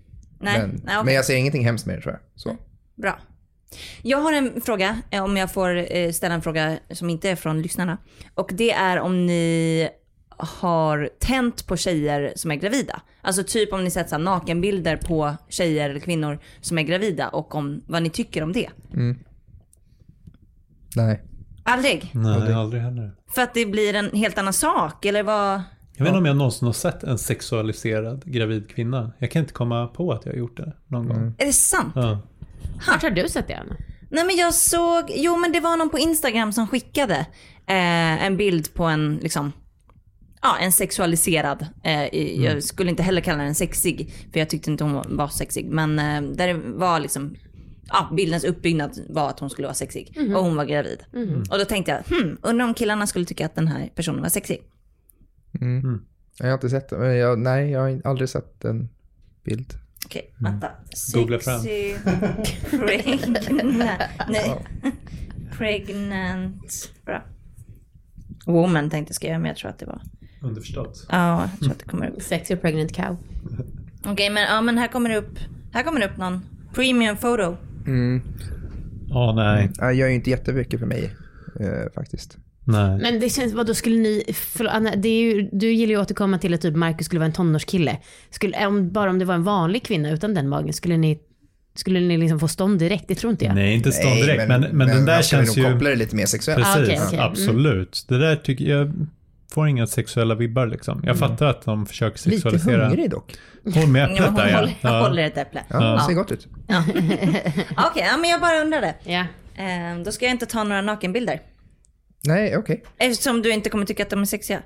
[0.40, 0.58] Nej.
[0.60, 1.04] Men, Nej, okej.
[1.04, 2.40] men jag ser ingenting hemskt med det tror jag.
[2.40, 2.56] Så.
[3.02, 3.18] Bra.
[4.02, 7.36] Jag har en fråga, eh, om jag får eh, ställa en fråga som inte är
[7.36, 7.98] från lyssnarna.
[8.34, 9.88] Och det är om ni
[10.38, 13.02] har tänt på tjejer som är gravida.
[13.20, 17.28] Alltså typ om ni sett så här nakenbilder på tjejer eller kvinnor som är gravida
[17.28, 18.70] och om vad ni tycker om det.
[20.96, 21.22] Nej.
[21.64, 22.10] Aldrig?
[22.14, 23.12] Nej, aldrig heller.
[23.34, 25.62] För att det blir en helt annan sak eller vad?
[25.96, 29.12] Jag vet inte om jag någonsin har sett en sexualiserad gravid kvinna.
[29.18, 31.34] Jag kan inte komma på att jag har gjort det någon gång.
[31.38, 31.92] Är det sant?
[31.94, 32.18] Ja.
[32.88, 33.76] Vart har du sett det Anna?
[34.10, 37.16] Nej men jag såg, jo men det var någon på Instagram som skickade
[37.66, 39.52] eh, en bild på en liksom,
[40.42, 44.70] ja en sexualiserad, eh, i- jag skulle inte heller kalla den sexig, för jag tyckte
[44.70, 47.34] inte hon var sexig, men eh, där det var liksom,
[47.88, 50.98] ja bildens uppbyggnad var att hon skulle vara sexig och hon var gravid.
[51.50, 54.28] Och då tänkte jag, hmm, undrar om killarna skulle tycka att den här personen var
[54.28, 54.62] sexig.
[56.38, 56.98] Jag har inte sett det.
[56.98, 58.88] men Jag, nej, jag har aldrig sett en
[59.44, 59.74] bild.
[60.06, 60.70] Okej, vänta.
[61.14, 61.60] Googla fram.
[62.70, 63.48] Pregnant.
[64.28, 64.66] Nej.
[65.58, 66.90] Pregnant.
[67.04, 67.22] Bra.
[68.46, 70.02] Woman tänkte jag skriva, men jag tror att det var.
[70.42, 71.06] Underförstått.
[71.08, 72.22] Ja, jag tror att det kommer upp.
[72.22, 73.16] Sexy pregnant cow.
[74.04, 75.38] Okej, men, ja, men här kommer det upp.
[75.72, 76.42] Här kommer det upp någon.
[76.74, 77.56] Premium photo.
[79.08, 79.70] Ja, nej.
[79.78, 81.14] Jag gör ju inte jättemycket för mig
[81.60, 82.38] eh, faktiskt.
[82.64, 82.98] Nej.
[82.98, 86.00] Men det känns, vad då skulle ni, för, Anna, det är ju, du gillar ju
[86.00, 87.98] att återkomma till att typ Marcus skulle vara en tonårskille.
[88.30, 91.18] Skulle, om, bara om det var en vanlig kvinna utan den magen, skulle ni,
[91.74, 93.04] skulle ni liksom få stånd direkt?
[93.08, 93.54] Det tror inte jag.
[93.54, 94.48] Nej, inte stånd direkt.
[94.48, 95.72] Men, men, den där känns ju...
[95.72, 96.66] koppla det lite mer sexuellt.
[96.66, 97.18] Ah, Precis, okej, okej.
[97.18, 97.30] Mm.
[97.30, 98.04] absolut.
[98.08, 98.92] Det där tycker jag
[99.52, 101.02] får inga sexuella vibbar liksom.
[101.06, 102.86] Jag fattar att de försöker Lite sexualisera.
[102.86, 103.34] hungrig dock.
[103.74, 104.56] Håll med Ja, äpplet hon där ja.
[104.56, 105.00] håller, ja.
[105.00, 105.64] håller ett äpple.
[105.68, 106.46] Ja, det ser gott ut.
[107.76, 108.94] Okej, ja, men jag bara undrade.
[109.04, 109.20] Ja.
[109.54, 111.40] Eh, då ska jag inte ta några nakenbilder.
[112.24, 112.84] Nej, okej.
[112.98, 114.60] Eftersom du inte kommer tycka att de är sexiga.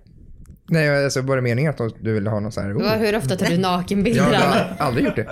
[0.68, 2.72] Nej, alltså var det meningen att du ville ha någon så här...
[2.74, 2.96] Oh.
[2.96, 5.28] Hur ofta tar du nakenbilder Jag har aldrig gjort det.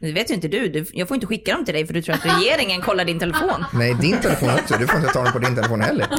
[0.00, 0.84] Det vet ju inte du.
[0.92, 3.64] Jag får inte skicka dem till dig för du tror att regeringen kollar din telefon.
[3.74, 4.74] Nej, din telefon också.
[4.78, 6.06] Du får inte ta den på din telefon heller.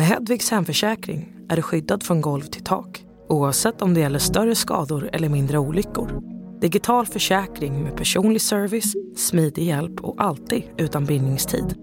[0.00, 4.54] Med Hedvigs hemförsäkring är du skyddad från golv till tak oavsett om det gäller större
[4.54, 6.22] skador eller mindre olyckor.
[6.60, 11.74] Digital försäkring med personlig service, smidig hjälp och alltid utan bindningstid.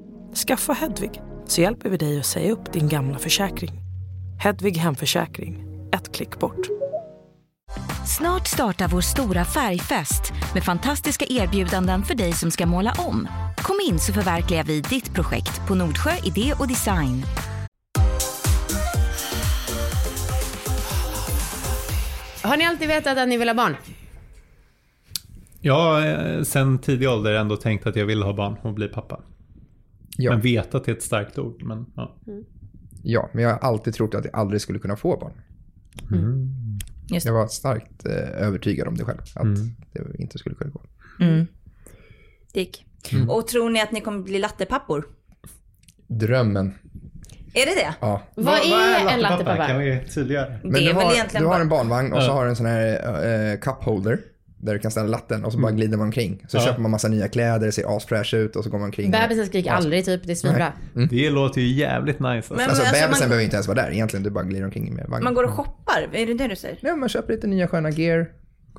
[0.47, 3.71] Skaffa Hedvig så hjälper vi dig att säga upp din gamla försäkring.
[4.39, 6.67] Hedvig hemförsäkring, ett klick bort.
[8.17, 13.27] Snart startar vår stora färgfest med fantastiska erbjudanden för dig som ska måla om.
[13.57, 17.23] Kom in så förverkligar vi ditt projekt på Nordsjö Idé och Design.
[22.47, 23.75] Har ni alltid vetat att ni vill ha barn?
[25.61, 28.87] Jag har eh, sen tidig ålder ändå tänkt att jag vill ha barn och bli
[28.87, 29.21] pappa.
[30.17, 30.31] Ja.
[30.31, 31.63] Men vetat är ett starkt ord.
[31.63, 32.17] Men, ja.
[33.03, 35.33] Ja, men jag har alltid trott att jag aldrig skulle kunna få barn.
[37.09, 39.21] Just Jag var starkt eh, övertygad om det själv.
[39.35, 39.55] Att
[39.93, 40.81] det inte skulle kunna gå.
[42.53, 42.85] Dick.
[43.29, 45.07] Och tror ni att ni kommer bli lattepappor?
[46.07, 46.73] Drömmen.
[47.61, 47.93] Är det det?
[47.99, 48.21] Ja.
[48.35, 49.67] Vad är en lattepappa?
[49.67, 50.59] Kan vi tydligare?
[50.63, 52.49] Men Det är du, väl har, egentligen du har en barnvagn och så har du
[52.49, 54.19] en sån här eh, cup holder.
[54.59, 56.45] Där du kan ställa latten och så bara glider man omkring.
[56.47, 56.61] Så Ja.
[56.61, 59.11] köper man massa nya kläder, det ser asfräsch ut och så går man omkring.
[59.11, 60.73] Bebisen skriker aldrig typ, det är svinbra.
[61.09, 62.29] Det låter ju jävligt nice.
[62.35, 62.53] Alltså.
[62.53, 64.93] Men- Alltså alltså, bebisen man- behöver inte ens vara där egentligen, du bara glider omkring
[64.95, 65.23] med vagnen.
[65.23, 66.07] Man går och shoppar?
[66.13, 66.77] Är det det du säger?
[66.81, 68.27] Ja, man köper lite nya sköna gear.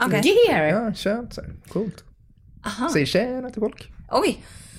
[0.00, 0.22] Okej.
[0.48, 0.64] Gear!
[0.64, 1.50] Ja, köp så här.
[1.68, 2.04] Coolt.
[2.66, 2.88] Aha.
[2.92, 3.92] Säger tjena till folk.
[4.10, 4.38] Oj,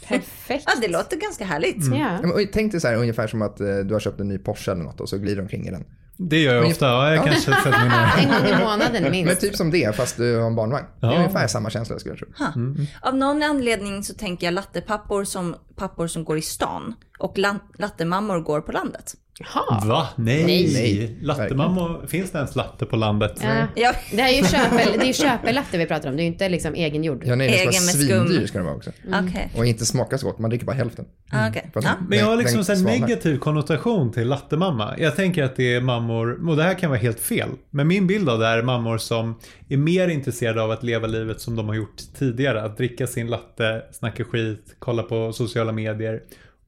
[0.10, 0.64] Perfekt.
[0.68, 1.86] ja, det låter ganska härligt.
[1.91, 1.97] Ja.
[1.97, 4.28] Ja, men, och tänk dig så här ungefär som att eh, du har köpt en
[4.28, 5.86] ny Porsche eller något och så glider omkring i den.
[6.22, 6.86] Det gör jag ofta.
[6.86, 8.12] Ja, jag kanske mina...
[8.18, 9.41] En gång i månaden Men minst.
[9.41, 10.86] typ som det fast du har en barnvagn.
[10.99, 11.18] Det är Ja.
[11.18, 12.53] ungefär samma känsla skulle jag tro.
[13.01, 17.60] Av någon anledning så tänker jag lattepappor som pappor som går i stan och la-
[17.78, 19.14] lattemammor går på landet.
[19.40, 19.86] Jaha.
[19.86, 20.08] Va?
[20.16, 20.44] Nej.
[20.74, 21.18] Nej.
[21.22, 23.40] Lattemamma, finns det ens latte på landet?
[23.44, 23.68] Ja.
[23.76, 26.24] Ja, Det här är ju köpel, det är ju köpellatte vi pratar om, det är
[26.26, 27.24] ju inte liksom egengjord.
[27.26, 27.72] Ja, nej, det ska Egen
[28.18, 28.92] vara svindyr ska den vara också.
[29.08, 29.52] okej.
[29.58, 31.06] Och inte smaka så gott, man dricker bara hälften.
[31.32, 31.52] Ah.
[31.52, 31.82] För att Ja.
[31.82, 32.92] den- Men jag har liksom svalnar.
[32.92, 34.96] negativ konnotation till lattemamma.
[34.98, 38.08] Jag tänker att det är mammor, och det här kan vara helt fel, men min
[38.08, 41.68] bild av det är mammor som är mer intresserade av att leva livet som de
[41.68, 42.62] har gjort tidigare.
[42.64, 46.20] Att dricka sin latte, snacka skit, kolla på sociala medier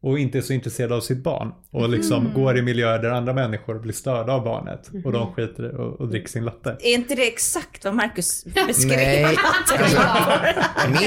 [0.03, 1.51] och inte är så intresserade av sitt barn.
[1.71, 2.33] Och liksom Mm.
[2.33, 6.01] går i miljöer där andra människor blir störda av barnet och de skiter i och,
[6.01, 6.77] och dricker sin latte.
[6.79, 8.91] Är inte det exakt vad Marcus beskrev?
[8.97, 9.37] Nej,
[10.87, 10.99] Min,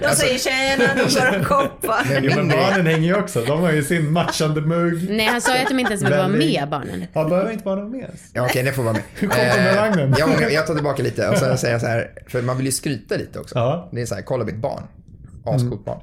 [0.00, 2.04] De alltså, säger tjena, de går och shoppar.
[2.08, 3.44] men Ja, men barnen hänger ju också.
[3.46, 5.10] De har ju sin matchande mugg.
[5.10, 7.06] Nej han sa ju att de inte ens behöver vara med barnen.
[7.14, 8.10] Han behöver inte vara med.
[8.32, 9.02] ja, okej, det får vara med.
[9.14, 10.14] Hur kom de med vagnen?
[10.52, 13.16] jag, tar tillbaka lite och sen säger jag så här, för man vill ju skryta
[13.16, 13.58] lite också.
[13.58, 13.88] Ja.
[13.92, 14.82] Det är så här, kolla mitt barn.
[15.46, 16.00] Ascoolt barn.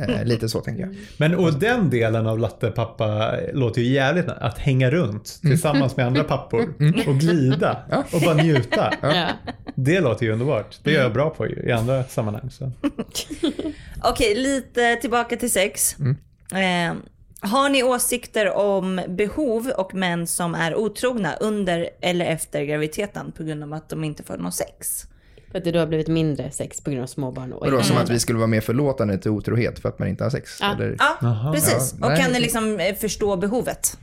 [0.00, 0.94] Eh, lite så tänker jag.
[1.16, 4.28] Men och den delen av lattepappa låter ju jävligt.
[4.28, 6.74] Att hänga runt tillsammans med andra pappor
[7.06, 7.78] och glida
[8.12, 8.94] och bara njuta.
[9.02, 9.28] Ja.
[9.74, 10.78] Det låter ju underbart.
[10.82, 12.50] Det är jag bra på ju, i andra sammanhang.
[14.02, 15.96] Okej, lite tillbaka till sex.
[16.52, 16.94] Eh,
[17.40, 23.44] har ni åsikter om behov och män som är otrogna under eller efter graviditeten på
[23.44, 25.06] grund av att de inte får någon sex?
[25.52, 27.52] För att det då har blivit mindre sex på grund av småbarn.
[27.52, 30.08] Och Och då som att vi skulle vara mer förlåtande till otrohet för att man
[30.08, 30.58] inte har sex.
[30.60, 30.74] Ja.
[30.74, 30.96] Eller?
[30.98, 31.94] Ja, precis.
[32.00, 33.98] Ja, och kan ni liksom eh, förstå behovet?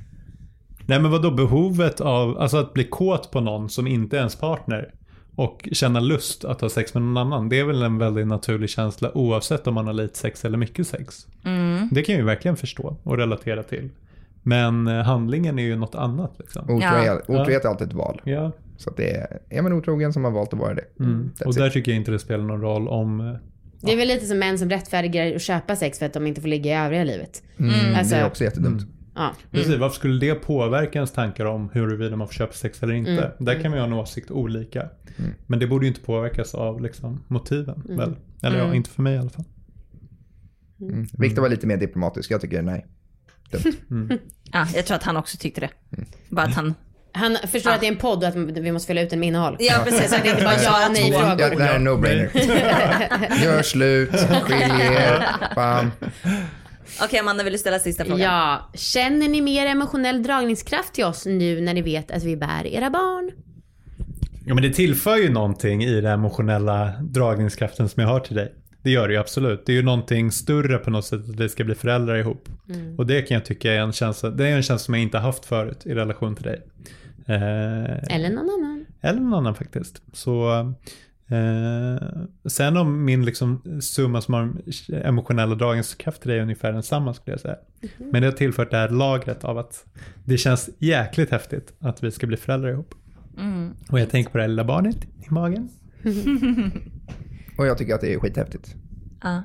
[0.85, 4.35] Nej men vadå behovet av, alltså att bli kåt på någon som inte är ens
[4.35, 4.93] partner
[5.35, 7.49] och känna lust att ha sex med någon annan.
[7.49, 10.87] Det är väl en väldigt naturlig känsla oavsett om man har lite sex eller mycket
[10.87, 11.27] sex.
[11.91, 13.89] Det kan jag ju verkligen förstå och relatera till.
[14.43, 16.63] Men eh, handlingen är ju något annat liksom.
[16.69, 17.41] Otrohet, Ja.
[17.41, 18.21] otrohet är alltid ett val.
[18.23, 18.51] Ja.
[18.79, 20.85] Så att det är, är man otrogen som har valt att vara det.
[20.99, 21.31] Mm.
[21.35, 21.57] That's Och it.
[21.57, 23.35] där tycker jag inte det spelar någon roll om eh,
[23.81, 26.41] Det är väl lite som män som rättfärdigar att köpa sex för att de inte
[26.41, 27.43] får ligga i övriga livet.
[27.57, 28.81] Mm, Alltså- det är också jättedumt.
[29.15, 29.31] Ja.
[29.51, 33.11] Precis, varför skulle det påverka ens tankar om huruvida man får köpa sex eller inte?
[33.11, 33.31] Mm.
[33.39, 34.89] Där kan man ju ha en åsikt olika.
[35.17, 35.31] Mm.
[35.47, 38.15] Men det borde ju inte påverkas av liksom, motiven väl?
[38.43, 38.75] Eller ja, Mm.
[38.75, 39.45] inte för mig i alla fall.
[40.81, 41.07] Mm.
[41.17, 42.31] Viktor var lite mer diplomatisk.
[42.31, 42.85] Jag tycker nej.
[43.51, 44.09] Dumt.
[44.51, 45.69] Ja, jag tror att han också tyckte det.
[46.29, 46.73] Bara att han...
[47.11, 49.27] Han förstår att det är en podd och att vi måste fylla ut den med
[49.27, 49.55] innehåll.
[49.59, 50.09] Ja, precis.
[50.09, 51.55] Så att det inte bara ja och nej Ja, frågor.
[51.57, 53.43] det här är no-brainer.
[53.43, 54.09] Gör slut,
[54.41, 55.91] skilj er, bam.
[57.03, 58.19] Okej, Amanda, vill du ställa sista frågan?
[58.19, 62.67] Ja, känner ni mer emotionell dragningskraft till oss nu när ni vet att vi bär
[62.67, 63.31] era barn?
[64.45, 68.53] Ja men det tillför ju någonting i den emotionella dragningskraften som jag har till dig.
[68.81, 69.65] Det gör det ju absolut.
[69.65, 72.49] Det är ju någonting större på något sätt att vi ska bli föräldrar ihop.
[72.97, 75.17] Och det kan jag tycka är en känsla, det är en känsla som jag inte
[75.17, 76.61] har haft förut i relation till dig.
[77.25, 78.85] Eh, Eller någon annan?
[79.01, 80.01] Eller någon annan faktiskt.
[80.13, 80.59] Så
[81.27, 82.07] eh,
[82.49, 84.53] sen om min liksom summa som har
[84.93, 87.55] emotionella dragningskraft till dig är ungefär densamma skulle jag säga.
[87.97, 89.85] Men det har tillfört det här lagret av att
[90.25, 92.95] det känns jäkligt häftigt att vi ska bli föräldrar ihop.
[93.91, 95.69] Och jag tänker på det här lilla barnet i magen.
[97.59, 98.75] Och jag tycker att det är skithäftigt.
[99.23, 99.43] Ja.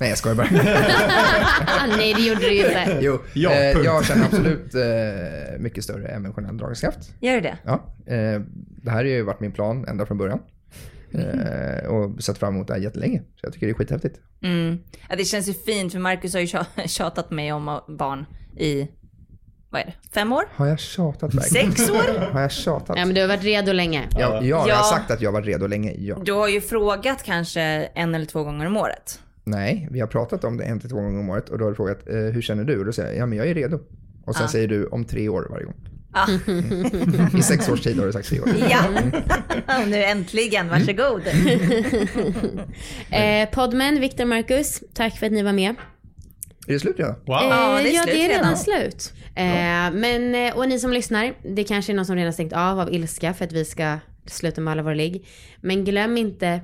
[0.00, 0.48] Nej, jag skojar bara.
[1.96, 2.98] Nej, det gjorde du ju inte.
[3.00, 7.14] Jo, Ja, eh, jag känner absolut eh, mycket större emotionell dragningskraft.
[7.20, 7.58] Gör du det?
[7.64, 8.40] Ja, eh,
[8.82, 10.38] det här har ju varit min plan ända från början.
[11.12, 13.18] Eh, och sett fram emot det här jättelänge.
[13.18, 14.20] Så jag tycker det är skithäftigt.
[14.42, 14.78] Mm.
[15.08, 18.88] Ja, det känns ju fint för Marcus har ju tja- tjatat mig om barn i,
[19.74, 20.44] vad är det, fem år?
[20.54, 21.72] Har jag tjatat verkligen?
[21.72, 22.32] Sex år?
[22.32, 22.96] Har jag tjatat?
[22.98, 24.02] Ja, men du har varit redo länge.
[24.10, 24.74] Ja, ja, jag Ja.
[24.74, 25.94] har sagt att jag var redo länge.
[25.98, 26.16] Ja.
[26.24, 27.60] Du har ju frågat kanske
[27.94, 29.20] en eller två gånger om året.
[29.44, 31.70] Nej, vi har pratat om det en till två gånger om året och då har
[31.70, 32.78] du frågat eh, hur känner du?
[32.78, 33.80] Och då säger jag ja men jag är redo.
[34.26, 35.74] Och sen säger du om tre år varje gång.
[36.16, 36.28] Ah.
[37.38, 38.48] I sex års tid har du sagt tre år.
[39.66, 41.22] Ja, nu äntligen, varsågod.
[43.10, 45.74] Eh, Podmen, Viktor Marcus, tack för att ni var med.
[46.66, 47.10] Är det slut redan?
[47.12, 47.36] Eh, Wow!
[47.50, 48.56] Ja, det är ja, slut det är redan redan.
[48.58, 49.12] slut.
[49.36, 52.80] Eh, men, eh, och ni som lyssnar, det kanske är någon som redan stängt av
[52.80, 55.26] av ilska för att vi ska sluta med alla våra ligg.
[55.60, 56.60] Men glöm inte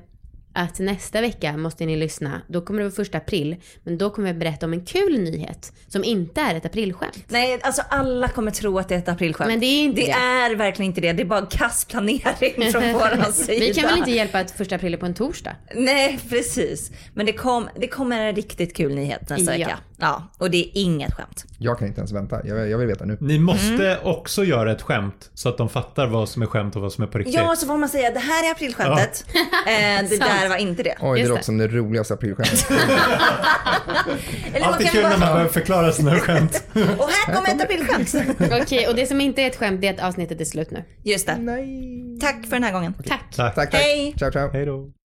[0.60, 2.42] att nästa vecka måste ni lyssna.
[2.48, 3.56] Då kommer det vara första april.
[3.84, 7.24] Men då kommer vi berätta om en kul nyhet som inte är ett aprilskämt.
[7.28, 9.48] Nej, alltså alla kommer tro att det är ett aprilskämt.
[9.48, 10.06] Men det är inte det.
[10.06, 10.12] det.
[10.12, 11.12] är verkligen inte det.
[11.12, 12.20] Det är bara kass planering
[12.72, 13.60] från vår sida.
[13.60, 15.56] Vi kan väl inte hjälpa att första april är på en torsdag?
[15.74, 16.90] Nej, precis.
[17.14, 19.66] Men det, kom, det kommer en riktigt kul nyhet nästa Ja.
[19.66, 19.78] vecka.
[20.02, 21.44] Ja, och det är inget skämt.
[21.58, 22.46] Jag kan inte ens vänta.
[22.46, 23.18] Jag, jag vill veta nu.
[23.20, 23.98] Ni måste Mm.
[24.02, 27.04] också göra ett skämt så att de fattar vad som är skämt och vad som
[27.04, 27.34] är på riktigt.
[27.34, 29.24] Ja, så får man säga det här är aprilskämtet.
[29.66, 30.94] Eh, det där var inte det.
[31.00, 32.66] Oj, det Just låter som det roligaste aprilskämtet.
[34.62, 36.64] Alltid kan kul när man behöver förklara sina skämt.
[36.72, 38.36] och här kommer ett aprilskämt.
[38.62, 40.84] Okej, och det som inte är ett skämt det är att avsnittet är slut nu.
[41.04, 41.36] Just det.
[41.36, 42.18] Nej.
[42.20, 42.94] Tack för den här gången.
[42.94, 43.06] Tack.
[43.36, 43.54] Tack.
[43.54, 43.74] Tack, tack.
[43.82, 44.14] Hej.
[44.18, 44.50] Ciao, ciao.
[44.52, 44.99] Hej då.